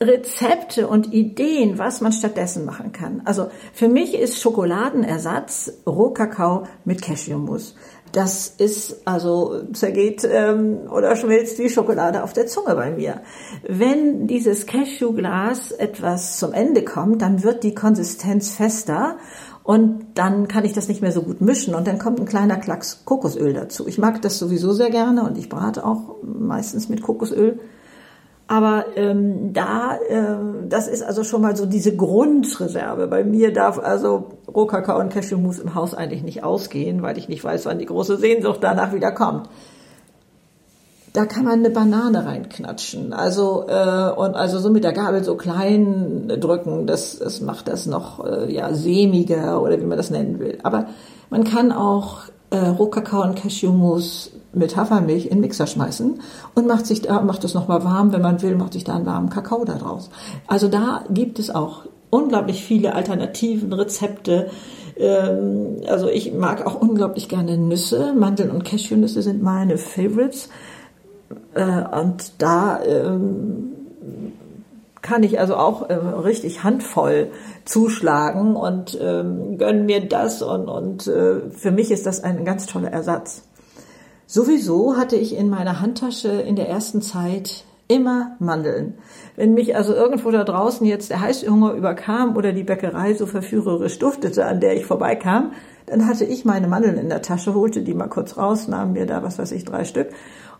Rezepte 0.00 0.88
und 0.88 1.12
Ideen, 1.12 1.78
was 1.78 2.00
man 2.00 2.12
stattdessen 2.12 2.64
machen 2.64 2.92
kann. 2.92 3.22
Also 3.24 3.48
für 3.72 3.88
mich 3.88 4.14
ist 4.14 4.40
Schokoladenersatz 4.40 5.72
Rohkakao 5.86 6.64
mit 6.84 7.00
Cashewmus. 7.00 7.74
Das 8.12 8.46
ist 8.46 9.06
also 9.06 9.64
zergeht 9.72 10.28
ähm, 10.30 10.88
oder 10.88 11.16
schmilzt 11.16 11.58
wie 11.58 11.68
Schokolade 11.68 12.22
auf 12.22 12.32
der 12.32 12.46
Zunge 12.46 12.76
bei 12.76 12.92
mir. 12.92 13.22
Wenn 13.66 14.28
dieses 14.28 14.66
Cashewglas 14.66 15.72
etwas 15.72 16.38
zum 16.38 16.52
Ende 16.52 16.84
kommt, 16.84 17.22
dann 17.22 17.42
wird 17.42 17.64
die 17.64 17.74
Konsistenz 17.74 18.54
fester 18.54 19.16
und 19.64 20.04
dann 20.14 20.46
kann 20.46 20.66
ich 20.66 20.74
das 20.74 20.88
nicht 20.88 21.00
mehr 21.00 21.10
so 21.10 21.22
gut 21.22 21.40
mischen 21.40 21.74
und 21.74 21.86
dann 21.86 21.98
kommt 21.98 22.20
ein 22.20 22.26
kleiner 22.26 22.56
Klacks 22.56 23.04
Kokosöl 23.06 23.54
dazu. 23.54 23.88
Ich 23.88 23.96
mag 23.96 24.20
das 24.20 24.38
sowieso 24.38 24.72
sehr 24.72 24.90
gerne 24.90 25.24
und 25.24 25.38
ich 25.38 25.48
brate 25.48 25.84
auch 25.84 26.16
meistens 26.22 26.90
mit 26.90 27.02
Kokosöl. 27.02 27.58
Aber 28.46 28.84
ähm, 28.96 29.54
da, 29.54 29.96
äh, 30.06 30.36
das 30.68 30.86
ist 30.86 31.02
also 31.02 31.24
schon 31.24 31.40
mal 31.40 31.56
so 31.56 31.64
diese 31.64 31.96
Grundreserve. 31.96 33.06
Bei 33.06 33.24
mir 33.24 33.54
darf 33.54 33.78
also 33.78 34.32
Rohkakao 34.46 35.00
und 35.00 35.10
Cashewmus 35.10 35.58
im 35.58 35.74
Haus 35.74 35.94
eigentlich 35.94 36.22
nicht 36.22 36.44
ausgehen, 36.44 37.00
weil 37.00 37.16
ich 37.16 37.30
nicht 37.30 37.42
weiß, 37.42 37.64
wann 37.64 37.78
die 37.78 37.86
große 37.86 38.18
Sehnsucht 38.18 38.58
danach 38.60 38.92
wieder 38.92 39.12
kommt 39.12 39.48
da 41.14 41.26
kann 41.26 41.44
man 41.44 41.60
eine 41.60 41.70
Banane 41.70 42.26
reinknatschen. 42.26 43.12
Also 43.12 43.66
äh, 43.68 44.10
und 44.10 44.34
also 44.34 44.58
so 44.58 44.68
mit 44.68 44.82
der 44.82 44.92
Gabel 44.92 45.22
so 45.22 45.36
klein 45.36 46.28
drücken, 46.40 46.88
das, 46.88 47.20
das 47.20 47.40
macht 47.40 47.68
das 47.68 47.86
noch 47.86 48.26
äh, 48.26 48.52
ja 48.52 48.74
sämiger 48.74 49.62
oder 49.62 49.80
wie 49.80 49.86
man 49.86 49.96
das 49.96 50.10
nennen 50.10 50.40
will. 50.40 50.58
Aber 50.64 50.88
man 51.30 51.44
kann 51.44 51.70
auch 51.70 52.22
äh, 52.50 52.58
Rohkakao 52.58 53.22
und 53.22 53.36
Cashewmus 53.36 54.32
mit 54.52 54.76
Hafermilch 54.76 55.26
in 55.26 55.34
den 55.34 55.40
Mixer 55.42 55.68
schmeißen 55.68 56.20
und 56.56 56.66
macht 56.66 56.84
sich 56.86 57.02
da 57.02 57.20
macht 57.20 57.44
es 57.44 57.54
noch 57.54 57.68
mal 57.68 57.84
warm, 57.84 58.12
wenn 58.12 58.22
man 58.22 58.42
will, 58.42 58.56
macht 58.56 58.72
sich 58.72 58.82
da 58.82 58.96
einen 58.96 59.06
warmen 59.06 59.30
Kakao 59.30 59.64
da 59.64 59.74
draus. 59.74 60.10
Also 60.48 60.66
da 60.66 61.04
gibt 61.10 61.38
es 61.38 61.54
auch 61.54 61.84
unglaublich 62.10 62.64
viele 62.64 62.92
Alternativen, 62.92 63.72
Rezepte. 63.72 64.50
Ähm, 64.96 65.76
also 65.86 66.08
ich 66.08 66.34
mag 66.34 66.66
auch 66.66 66.80
unglaublich 66.80 67.28
gerne 67.28 67.56
Nüsse. 67.56 68.14
Mandeln 68.18 68.50
und 68.50 68.64
Cashewnüsse 68.64 69.22
sind 69.22 69.44
meine 69.44 69.78
Favorites. 69.78 70.48
Äh, 71.54 71.98
und 72.00 72.42
da 72.42 72.82
ähm, 72.84 73.72
kann 75.04 75.22
ich 75.22 75.38
also 75.38 75.56
auch 75.56 75.88
äh, 75.90 75.94
richtig 75.94 76.64
handvoll 76.64 77.28
zuschlagen 77.64 78.56
und 78.56 78.98
ähm, 79.00 79.58
gönne 79.58 79.82
mir 79.82 80.00
das 80.08 80.40
und, 80.42 80.66
und 80.66 81.06
äh, 81.06 81.50
für 81.50 81.70
mich 81.70 81.90
ist 81.90 82.06
das 82.06 82.24
ein 82.24 82.44
ganz 82.44 82.66
toller 82.66 82.90
Ersatz. 82.90 83.42
Sowieso 84.26 84.96
hatte 84.96 85.16
ich 85.16 85.36
in 85.36 85.50
meiner 85.50 85.80
Handtasche 85.80 86.28
in 86.28 86.56
der 86.56 86.68
ersten 86.68 87.02
Zeit 87.02 87.64
immer 87.86 88.36
Mandeln. 88.38 88.94
Wenn 89.36 89.52
mich 89.52 89.76
also 89.76 89.92
irgendwo 89.92 90.30
da 90.30 90.42
draußen 90.42 90.86
jetzt 90.86 91.10
der 91.10 91.20
Heißhunger 91.20 91.74
überkam 91.74 92.34
oder 92.34 92.52
die 92.52 92.64
Bäckerei 92.64 93.12
so 93.12 93.26
verführerisch 93.26 93.98
duftete, 93.98 94.46
an 94.46 94.60
der 94.60 94.74
ich 94.74 94.86
vorbeikam, 94.86 95.52
dann 95.86 96.06
hatte 96.06 96.24
ich 96.24 96.46
meine 96.46 96.66
Mandeln 96.66 96.96
in 96.96 97.10
der 97.10 97.20
Tasche, 97.20 97.54
holte 97.54 97.82
die 97.82 97.92
mal 97.92 98.08
kurz 98.08 98.38
raus, 98.38 98.68
nahm 98.68 98.94
mir 98.94 99.04
da, 99.04 99.22
was 99.22 99.38
weiß 99.38 99.52
ich, 99.52 99.66
drei 99.66 99.84
Stück 99.84 100.08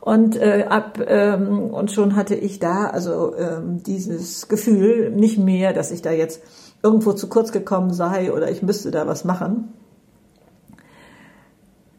Und 0.05 0.37
äh, 0.37 0.67
ab 0.69 1.01
ähm, 1.07 1.71
und 1.71 1.91
schon 1.91 2.15
hatte 2.15 2.35
ich 2.35 2.59
da 2.59 2.89
also 2.89 3.35
ähm, 3.39 3.83
dieses 3.83 4.49
Gefühl 4.49 5.11
nicht 5.11 5.39
mehr, 5.39 5.73
dass 5.73 5.91
ich 5.91 6.03
da 6.03 6.11
jetzt 6.11 6.43
irgendwo 6.83 7.15
zu 7.15 7.27
kurz 7.31 7.53
gekommen 7.53 7.91
sei 7.95 8.31
oder 8.31 8.51
ich 8.51 8.63
müsste 8.63 8.91
da 8.91 9.07
was 9.07 9.25
machen. 9.25 9.73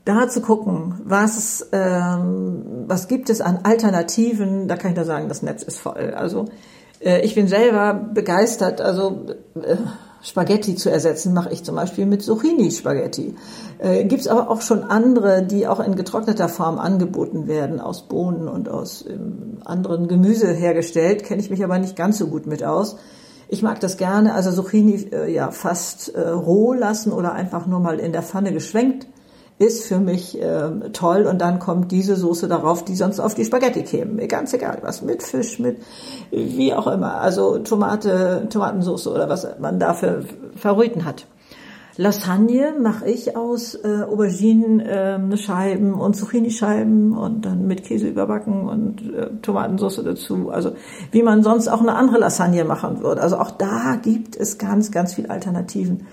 Da 0.05 0.29
zu 0.29 0.41
gucken, 0.41 1.01
was 1.03 1.67
ähm, 1.71 2.85
was 2.85 3.07
gibt 3.07 3.31
es 3.31 3.41
an 3.41 3.61
Alternativen? 3.63 4.67
Da 4.67 4.75
kann 4.75 4.91
ich 4.91 4.97
nur 4.97 5.05
sagen, 5.05 5.27
das 5.27 5.41
Netz 5.41 5.63
ist 5.63 5.79
voll. 5.79 6.13
Also 6.15 6.45
äh, 6.99 7.21
ich 7.21 7.33
bin 7.33 7.47
selber 7.47 7.95
begeistert. 7.95 8.81
Also 8.81 9.25
äh, 9.55 9.77
Spaghetti 10.25 10.75
zu 10.75 10.89
ersetzen, 10.89 11.33
mache 11.35 11.53
ich 11.53 11.63
zum 11.63 11.75
Beispiel 11.75 12.07
mit 12.07 12.23
Zucchini-Spaghetti. 12.23 13.35
Äh, 13.77 14.05
Gibt 14.05 14.21
es 14.21 14.27
aber 14.27 14.49
auch 14.49 14.61
schon 14.61 14.83
andere, 14.83 15.43
die 15.43 15.67
auch 15.67 15.79
in 15.79 15.95
getrockneter 15.95 16.49
Form 16.49 16.79
angeboten 16.79 17.47
werden, 17.47 17.79
aus 17.79 18.07
Bohnen 18.07 18.47
und 18.47 18.67
aus 18.67 19.05
ähm, 19.07 19.59
anderen 19.65 20.07
Gemüse 20.07 20.51
hergestellt. 20.51 21.23
Kenne 21.23 21.41
ich 21.41 21.51
mich 21.51 21.63
aber 21.63 21.77
nicht 21.77 21.95
ganz 21.95 22.17
so 22.17 22.25
gut 22.25 22.47
mit 22.47 22.63
aus. 22.63 22.97
Ich 23.49 23.61
mag 23.61 23.79
das 23.79 23.97
gerne, 23.97 24.33
also 24.33 24.51
Zucchini 24.51 25.09
äh, 25.11 25.31
ja 25.31 25.51
fast 25.51 26.15
äh, 26.15 26.29
roh 26.29 26.73
lassen 26.73 27.11
oder 27.11 27.33
einfach 27.33 27.67
nur 27.67 27.79
mal 27.79 27.99
in 27.99 28.11
der 28.11 28.23
Pfanne 28.23 28.51
geschwenkt 28.51 29.05
ist 29.57 29.85
für 29.85 29.99
mich 29.99 30.41
äh, 30.41 30.89
toll 30.91 31.25
und 31.25 31.39
dann 31.39 31.59
kommt 31.59 31.91
diese 31.91 32.17
Soße 32.17 32.47
darauf, 32.47 32.83
die 32.83 32.95
sonst 32.95 33.19
auf 33.19 33.35
die 33.35 33.45
Spaghetti 33.45 33.83
käme. 33.83 34.27
Ganz 34.27 34.53
egal 34.53 34.79
was, 34.81 35.01
mit 35.01 35.23
Fisch, 35.23 35.59
mit 35.59 35.77
wie 36.31 36.73
auch 36.73 36.87
immer. 36.87 37.21
Also 37.21 37.59
Tomate, 37.59 38.47
Tomatensauce 38.49 39.07
oder 39.07 39.29
was 39.29 39.47
man 39.59 39.79
da 39.79 39.93
für 39.93 40.23
Favoriten 40.57 41.05
hat. 41.05 41.25
Lasagne 41.97 42.73
mache 42.77 43.09
ich 43.09 43.37
aus 43.37 43.75
äh, 43.75 44.03
Auberginen-Scheiben 44.03 45.87
ähm, 45.87 45.99
und 45.99 46.15
Zucchini-Scheiben 46.17 47.17
und 47.17 47.45
dann 47.45 47.67
mit 47.67 47.85
Käse 47.85 48.09
überbacken 48.09 48.67
und 48.67 49.13
äh, 49.13 49.29
Tomatensauce 49.41 50.01
dazu. 50.03 50.49
Also 50.49 50.73
wie 51.11 51.23
man 51.23 51.41
sonst 51.41 51.69
auch 51.69 51.79
eine 51.79 51.95
andere 51.95 52.17
Lasagne 52.17 52.65
machen 52.65 53.01
würde. 53.01 53.21
Also 53.21 53.37
auch 53.37 53.51
da 53.51 53.95
gibt 53.95 54.35
es 54.35 54.57
ganz, 54.57 54.91
ganz 54.91 55.13
viele 55.13 55.29
Alternativen 55.29 56.05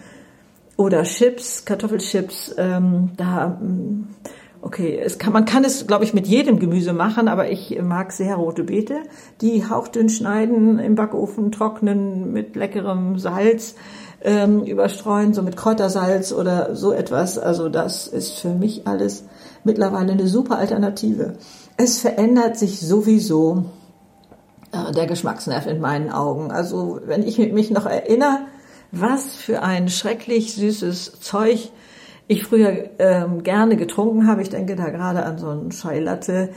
oder 0.83 1.05
Chips, 1.05 1.64
Kartoffelchips, 1.64 2.57
ähm, 2.59 3.11
da, 3.16 3.59
mm, 3.61 4.09
okay, 4.61 4.99
es 4.99 5.18
kann, 5.18 5.33
man 5.33 5.45
kann 5.45 5.64
es, 5.64 5.87
glaube 5.87 6.05
ich, 6.05 6.12
mit 6.12 6.27
jedem 6.27 6.59
Gemüse 6.59 6.92
machen, 6.92 7.29
aber 7.29 7.51
ich 7.51 7.81
mag 7.81 8.12
sehr 8.12 8.35
rote 8.35 8.64
Beete, 8.64 8.97
die 9.40 9.68
hauchdünn 9.68 10.09
schneiden, 10.09 10.81
im 10.81 10.97
Backofen 10.97 11.53
trocknen, 11.53 12.33
mit 12.33 12.57
leckerem 12.57 13.18
Salz 13.18 13.77
ähm, 14.23 14.64
überstreuen, 14.64 15.35
so 15.35 15.42
mit 15.42 15.57
Kräutersalz 15.57 16.33
oder 16.33 16.75
so 16.75 16.92
etwas. 16.92 17.38
Also 17.38 17.68
das 17.68 18.09
ist 18.09 18.40
für 18.40 18.55
mich 18.55 18.87
alles 18.87 19.25
mittlerweile 19.64 20.12
eine 20.12 20.27
super 20.27 20.59
Alternative. 20.59 21.35
Es 21.77 22.01
verändert 22.01 22.57
sich 22.57 22.81
sowieso 22.81 23.66
äh, 24.73 24.92
der 24.92 25.07
Geschmacksnerv 25.07 25.66
in 25.66 25.81
meinen 25.81 26.11
Augen. 26.11 26.51
Also 26.51 26.99
wenn 27.07 27.23
ich 27.23 27.38
mich 27.38 27.71
noch 27.71 27.87
erinnere, 27.87 28.40
was 28.92 29.37
für 29.37 29.62
ein 29.62 29.88
schrecklich 29.88 30.55
süßes 30.55 31.20
Zeug 31.20 31.70
ich 32.28 32.44
früher 32.44 32.90
ähm, 32.98 33.42
gerne 33.42 33.76
getrunken 33.76 34.26
habe. 34.26 34.42
Ich 34.42 34.50
denke 34.50 34.76
da 34.76 34.90
gerade 34.90 35.24
an 35.24 35.38
so 35.38 35.48
einen 35.48 35.70
Chai 35.70 35.98
Latte 35.98 36.50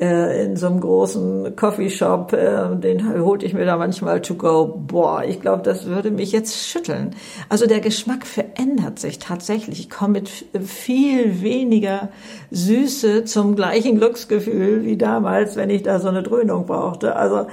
äh, 0.00 0.44
in 0.44 0.56
so 0.56 0.66
einem 0.66 0.80
großen 0.80 1.56
Coffeeshop. 1.56 2.32
Äh, 2.32 2.76
den 2.76 3.24
holte 3.24 3.44
ich 3.44 3.52
mir 3.52 3.64
da 3.64 3.76
manchmal 3.76 4.22
to 4.22 4.34
go. 4.34 4.80
Boah, 4.86 5.24
ich 5.24 5.40
glaube, 5.40 5.62
das 5.62 5.86
würde 5.86 6.10
mich 6.10 6.32
jetzt 6.32 6.68
schütteln. 6.68 7.16
Also 7.48 7.66
der 7.66 7.80
Geschmack 7.80 8.26
verändert 8.26 8.98
sich 8.98 9.18
tatsächlich. 9.18 9.80
Ich 9.80 9.90
komme 9.90 10.14
mit 10.14 10.28
viel 10.28 11.42
weniger 11.42 12.10
Süße 12.50 13.24
zum 13.24 13.56
gleichen 13.56 13.98
Glücksgefühl 13.98 14.84
wie 14.84 14.96
damals, 14.96 15.56
wenn 15.56 15.70
ich 15.70 15.82
da 15.82 15.98
so 15.98 16.08
eine 16.08 16.22
Dröhnung 16.22 16.66
brauchte. 16.66 17.16
Also 17.16 17.46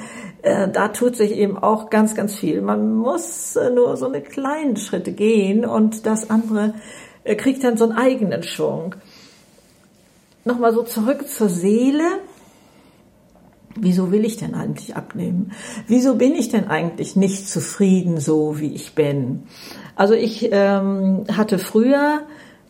äh, 0.46 0.70
da 0.70 0.90
tut 0.90 1.16
sich 1.16 1.32
eben 1.32 1.58
auch 1.58 1.90
ganz, 1.90 2.14
ganz 2.14 2.36
viel. 2.36 2.62
Man 2.62 2.96
muss 2.96 3.56
äh, 3.56 3.72
nur 3.72 3.98
so 3.98 4.06
eine 4.06 4.22
kleinen 4.22 4.78
Schritte 4.78 5.12
gehen 5.12 5.66
und 5.66 6.06
das 6.06 6.30
andere 6.30 6.76
äh, 7.24 7.36
kriegt 7.36 7.64
dann 7.64 7.78
so 7.78 7.86
einen 7.86 7.98
eigenen 7.98 8.44
Schwung. 8.44 8.96
Nochmal 10.44 10.72
so 10.74 10.84
zurück 10.84 11.28
zur 11.28 11.50
Seele. 11.50 12.04
Wieso 13.76 14.12
will 14.12 14.24
ich 14.24 14.38
denn 14.38 14.54
eigentlich 14.54 14.96
abnehmen? 14.96 15.52
Wieso 15.88 16.16
bin 16.16 16.36
ich 16.36 16.50
denn 16.50 16.68
eigentlich 16.68 17.16
nicht 17.16 17.50
zufrieden 17.50 18.20
so, 18.20 18.60
wie 18.60 18.74
ich 18.74 18.94
bin? 18.94 19.44
Also 19.96 20.14
ich 20.14 20.50
ähm, 20.52 21.26
hatte 21.36 21.58
früher, 21.58 22.22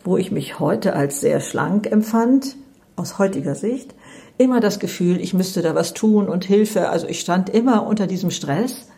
wo 0.02 0.16
ich 0.16 0.32
mich 0.32 0.58
heute 0.58 0.94
als 0.94 1.20
sehr 1.20 1.40
schlank 1.40 1.92
empfand, 1.92 2.56
aus 2.96 3.18
heutiger 3.18 3.54
Sicht, 3.54 3.94
immer 4.38 4.60
das 4.60 4.78
Gefühl, 4.78 5.20
ich 5.20 5.34
müsste 5.34 5.62
da 5.62 5.74
was 5.74 5.94
tun 5.94 6.28
und 6.28 6.44
Hilfe. 6.44 6.88
Also 6.88 7.06
ich 7.06 7.20
stand 7.20 7.48
immer 7.48 7.86
unter 7.86 8.06
diesem 8.06 8.30
Stress, 8.30 8.88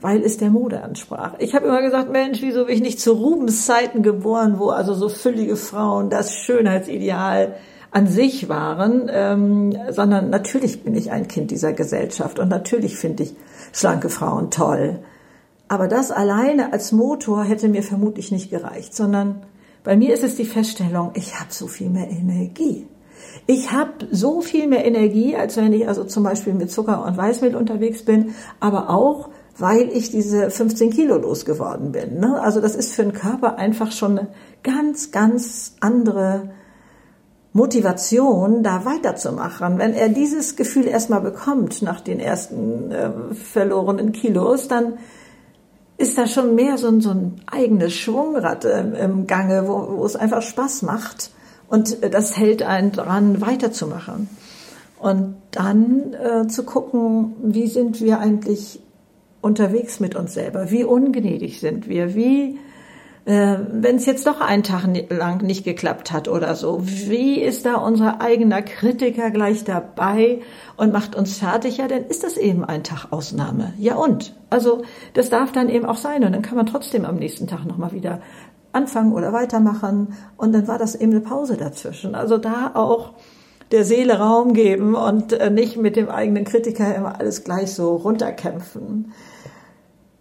weil 0.00 0.22
es 0.22 0.38
der 0.38 0.50
Mode 0.50 0.82
ansprach. 0.82 1.34
Ich 1.38 1.54
habe 1.54 1.66
immer 1.66 1.82
gesagt, 1.82 2.10
Mensch, 2.10 2.42
wieso 2.42 2.64
bin 2.64 2.74
ich 2.74 2.80
nicht 2.80 3.00
zu 3.00 3.12
Rubens 3.12 3.66
Zeiten 3.66 4.02
geboren, 4.02 4.58
wo 4.58 4.70
also 4.70 4.94
so 4.94 5.08
füllige 5.08 5.56
Frauen 5.56 6.10
das 6.10 6.34
Schönheitsideal 6.34 7.54
an 7.90 8.06
sich 8.06 8.48
waren, 8.48 9.10
ähm, 9.12 9.76
sondern 9.90 10.30
natürlich 10.30 10.82
bin 10.82 10.94
ich 10.94 11.10
ein 11.10 11.28
Kind 11.28 11.50
dieser 11.50 11.74
Gesellschaft 11.74 12.38
und 12.38 12.48
natürlich 12.48 12.96
finde 12.96 13.24
ich 13.24 13.34
schlanke 13.72 14.08
Frauen 14.08 14.50
toll. 14.50 15.00
Aber 15.68 15.88
das 15.88 16.10
alleine 16.10 16.72
als 16.72 16.92
Motor 16.92 17.44
hätte 17.44 17.68
mir 17.68 17.82
vermutlich 17.82 18.32
nicht 18.32 18.50
gereicht, 18.50 18.94
sondern 18.94 19.42
bei 19.84 19.96
mir 19.96 20.14
ist 20.14 20.24
es 20.24 20.36
die 20.36 20.44
Feststellung, 20.44 21.10
ich 21.14 21.38
habe 21.38 21.52
so 21.52 21.66
viel 21.66 21.90
mehr 21.90 22.10
Energie. 22.10 22.86
Ich 23.46 23.72
habe 23.72 23.90
so 24.10 24.40
viel 24.40 24.68
mehr 24.68 24.84
Energie, 24.84 25.36
als 25.36 25.56
wenn 25.56 25.72
ich 25.72 25.88
also 25.88 26.04
zum 26.04 26.22
Beispiel 26.22 26.54
mit 26.54 26.70
Zucker 26.70 27.04
und 27.04 27.16
Weißmehl 27.16 27.56
unterwegs 27.56 28.04
bin, 28.04 28.34
aber 28.60 28.88
auch, 28.88 29.30
weil 29.58 29.88
ich 29.92 30.10
diese 30.10 30.50
15 30.50 30.90
Kilo 30.90 31.16
losgeworden 31.16 31.92
bin. 31.92 32.20
Ne? 32.20 32.40
Also 32.40 32.60
das 32.60 32.76
ist 32.76 32.94
für 32.94 33.02
den 33.02 33.12
Körper 33.12 33.58
einfach 33.58 33.90
schon 33.90 34.18
eine 34.18 34.28
ganz, 34.62 35.10
ganz 35.10 35.74
andere 35.80 36.50
Motivation, 37.52 38.62
da 38.62 38.84
weiterzumachen. 38.84 39.78
Wenn 39.78 39.92
er 39.92 40.08
dieses 40.08 40.56
Gefühl 40.56 40.86
erstmal 40.86 41.20
bekommt 41.20 41.82
nach 41.82 42.00
den 42.00 42.18
ersten 42.18 42.90
äh, 42.90 43.10
verlorenen 43.34 44.12
Kilos, 44.12 44.68
dann 44.68 44.94
ist 45.98 46.16
da 46.16 46.26
schon 46.26 46.54
mehr 46.54 46.78
so 46.78 46.88
ein, 46.88 47.00
so 47.00 47.10
ein 47.10 47.40
eigenes 47.50 47.92
Schwungrad 47.92 48.64
im, 48.64 48.94
im 48.94 49.26
Gange, 49.26 49.68
wo, 49.68 49.98
wo 49.98 50.04
es 50.04 50.16
einfach 50.16 50.42
Spaß 50.42 50.82
macht 50.82 51.32
und 51.72 52.04
das 52.12 52.36
hält 52.36 52.62
einen 52.62 52.92
dran, 52.92 53.40
weiterzumachen. 53.40 54.28
Und 54.98 55.36
dann 55.52 56.12
äh, 56.12 56.46
zu 56.46 56.64
gucken, 56.64 57.32
wie 57.42 57.66
sind 57.66 58.02
wir 58.02 58.20
eigentlich 58.20 58.78
unterwegs 59.40 59.98
mit 59.98 60.14
uns 60.14 60.34
selber? 60.34 60.70
Wie 60.70 60.84
ungnädig 60.84 61.60
sind 61.60 61.88
wir? 61.88 62.14
Wie, 62.14 62.58
äh, 63.24 63.56
wenn 63.70 63.96
es 63.96 64.04
jetzt 64.04 64.26
doch 64.26 64.42
einen 64.42 64.64
Tag 64.64 64.86
lang 65.08 65.42
nicht 65.42 65.64
geklappt 65.64 66.12
hat 66.12 66.28
oder 66.28 66.56
so, 66.56 66.82
wie 66.82 67.40
ist 67.40 67.64
da 67.64 67.76
unser 67.76 68.20
eigener 68.20 68.60
Kritiker 68.60 69.30
gleich 69.30 69.64
dabei 69.64 70.40
und 70.76 70.92
macht 70.92 71.16
uns 71.16 71.38
fertig? 71.38 71.78
Ja, 71.78 71.88
dann 71.88 72.04
ist 72.04 72.22
das 72.22 72.36
eben 72.36 72.66
ein 72.66 72.84
Tag 72.84 73.06
Ausnahme. 73.12 73.72
Ja 73.78 73.94
und? 73.94 74.34
Also 74.50 74.82
das 75.14 75.30
darf 75.30 75.52
dann 75.52 75.70
eben 75.70 75.86
auch 75.86 75.96
sein 75.96 76.22
und 76.22 76.32
dann 76.32 76.42
kann 76.42 76.56
man 76.56 76.66
trotzdem 76.66 77.06
am 77.06 77.16
nächsten 77.16 77.46
Tag 77.46 77.64
nochmal 77.64 77.92
wieder 77.92 78.20
anfangen 78.72 79.12
oder 79.12 79.32
weitermachen. 79.32 80.14
Und 80.36 80.52
dann 80.52 80.68
war 80.68 80.78
das 80.78 80.94
eben 80.94 81.12
eine 81.12 81.20
Pause 81.20 81.56
dazwischen. 81.56 82.14
Also 82.14 82.38
da 82.38 82.72
auch 82.74 83.12
der 83.70 83.84
Seele 83.84 84.18
Raum 84.18 84.52
geben 84.52 84.94
und 84.94 85.32
äh, 85.32 85.50
nicht 85.50 85.76
mit 85.76 85.96
dem 85.96 86.08
eigenen 86.08 86.44
Kritiker 86.44 86.94
immer 86.94 87.18
alles 87.18 87.42
gleich 87.42 87.72
so 87.72 87.96
runterkämpfen. 87.96 89.12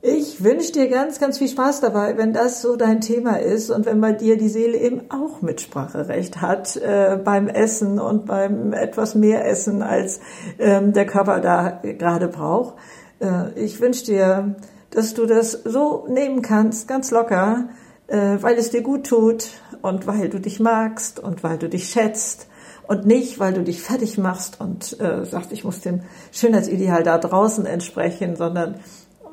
Ich 0.03 0.43
wünsche 0.43 0.71
dir 0.71 0.89
ganz, 0.89 1.19
ganz 1.19 1.37
viel 1.37 1.47
Spaß 1.47 1.81
dabei, 1.81 2.17
wenn 2.17 2.33
das 2.33 2.63
so 2.63 2.75
dein 2.75 3.01
Thema 3.01 3.39
ist 3.39 3.69
und 3.69 3.85
wenn 3.85 4.01
bei 4.01 4.13
dir 4.13 4.35
die 4.35 4.49
Seele 4.49 4.75
eben 4.75 5.01
auch 5.11 5.43
Mitspracherecht 5.43 6.41
hat 6.41 6.75
äh, 6.77 7.19
beim 7.23 7.47
Essen 7.47 7.99
und 7.99 8.25
beim 8.25 8.73
etwas 8.73 9.13
mehr 9.13 9.45
Essen, 9.45 9.83
als 9.83 10.19
ähm, 10.57 10.93
der 10.93 11.05
Körper 11.05 11.39
da 11.39 11.81
gerade 11.83 12.29
braucht. 12.29 12.75
Äh, 13.19 13.51
ich 13.53 13.79
wünsche 13.79 14.05
dir, 14.05 14.55
dass 14.89 15.13
du 15.13 15.27
das 15.27 15.51
so 15.51 16.07
nehmen 16.09 16.41
kannst, 16.41 16.87
ganz 16.87 17.11
locker, 17.11 17.69
weil 18.17 18.55
es 18.55 18.71
dir 18.71 18.81
gut 18.81 19.07
tut 19.07 19.49
und 19.81 20.07
weil 20.07 20.29
du 20.29 20.39
dich 20.39 20.59
magst 20.59 21.19
und 21.19 21.43
weil 21.43 21.57
du 21.57 21.69
dich 21.69 21.89
schätzt 21.89 22.47
und 22.87 23.05
nicht, 23.05 23.39
weil 23.39 23.53
du 23.53 23.63
dich 23.63 23.81
fertig 23.81 24.17
machst 24.17 24.59
und 24.59 24.99
äh, 24.99 25.25
sagst, 25.25 25.51
ich 25.51 25.63
muss 25.63 25.81
dem 25.81 26.01
Schönheitsideal 26.31 27.03
da 27.03 27.17
draußen 27.17 27.65
entsprechen, 27.65 28.35
sondern 28.35 28.75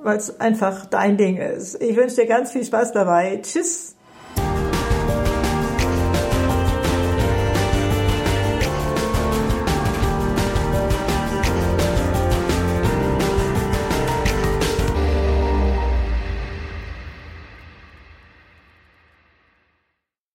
weil 0.02 0.16
es 0.16 0.38
einfach 0.40 0.86
dein 0.86 1.16
Ding 1.16 1.38
ist. 1.38 1.82
Ich 1.82 1.96
wünsche 1.96 2.16
dir 2.16 2.26
ganz 2.26 2.52
viel 2.52 2.64
Spaß 2.64 2.92
dabei. 2.92 3.40
Tschüss. 3.42 3.96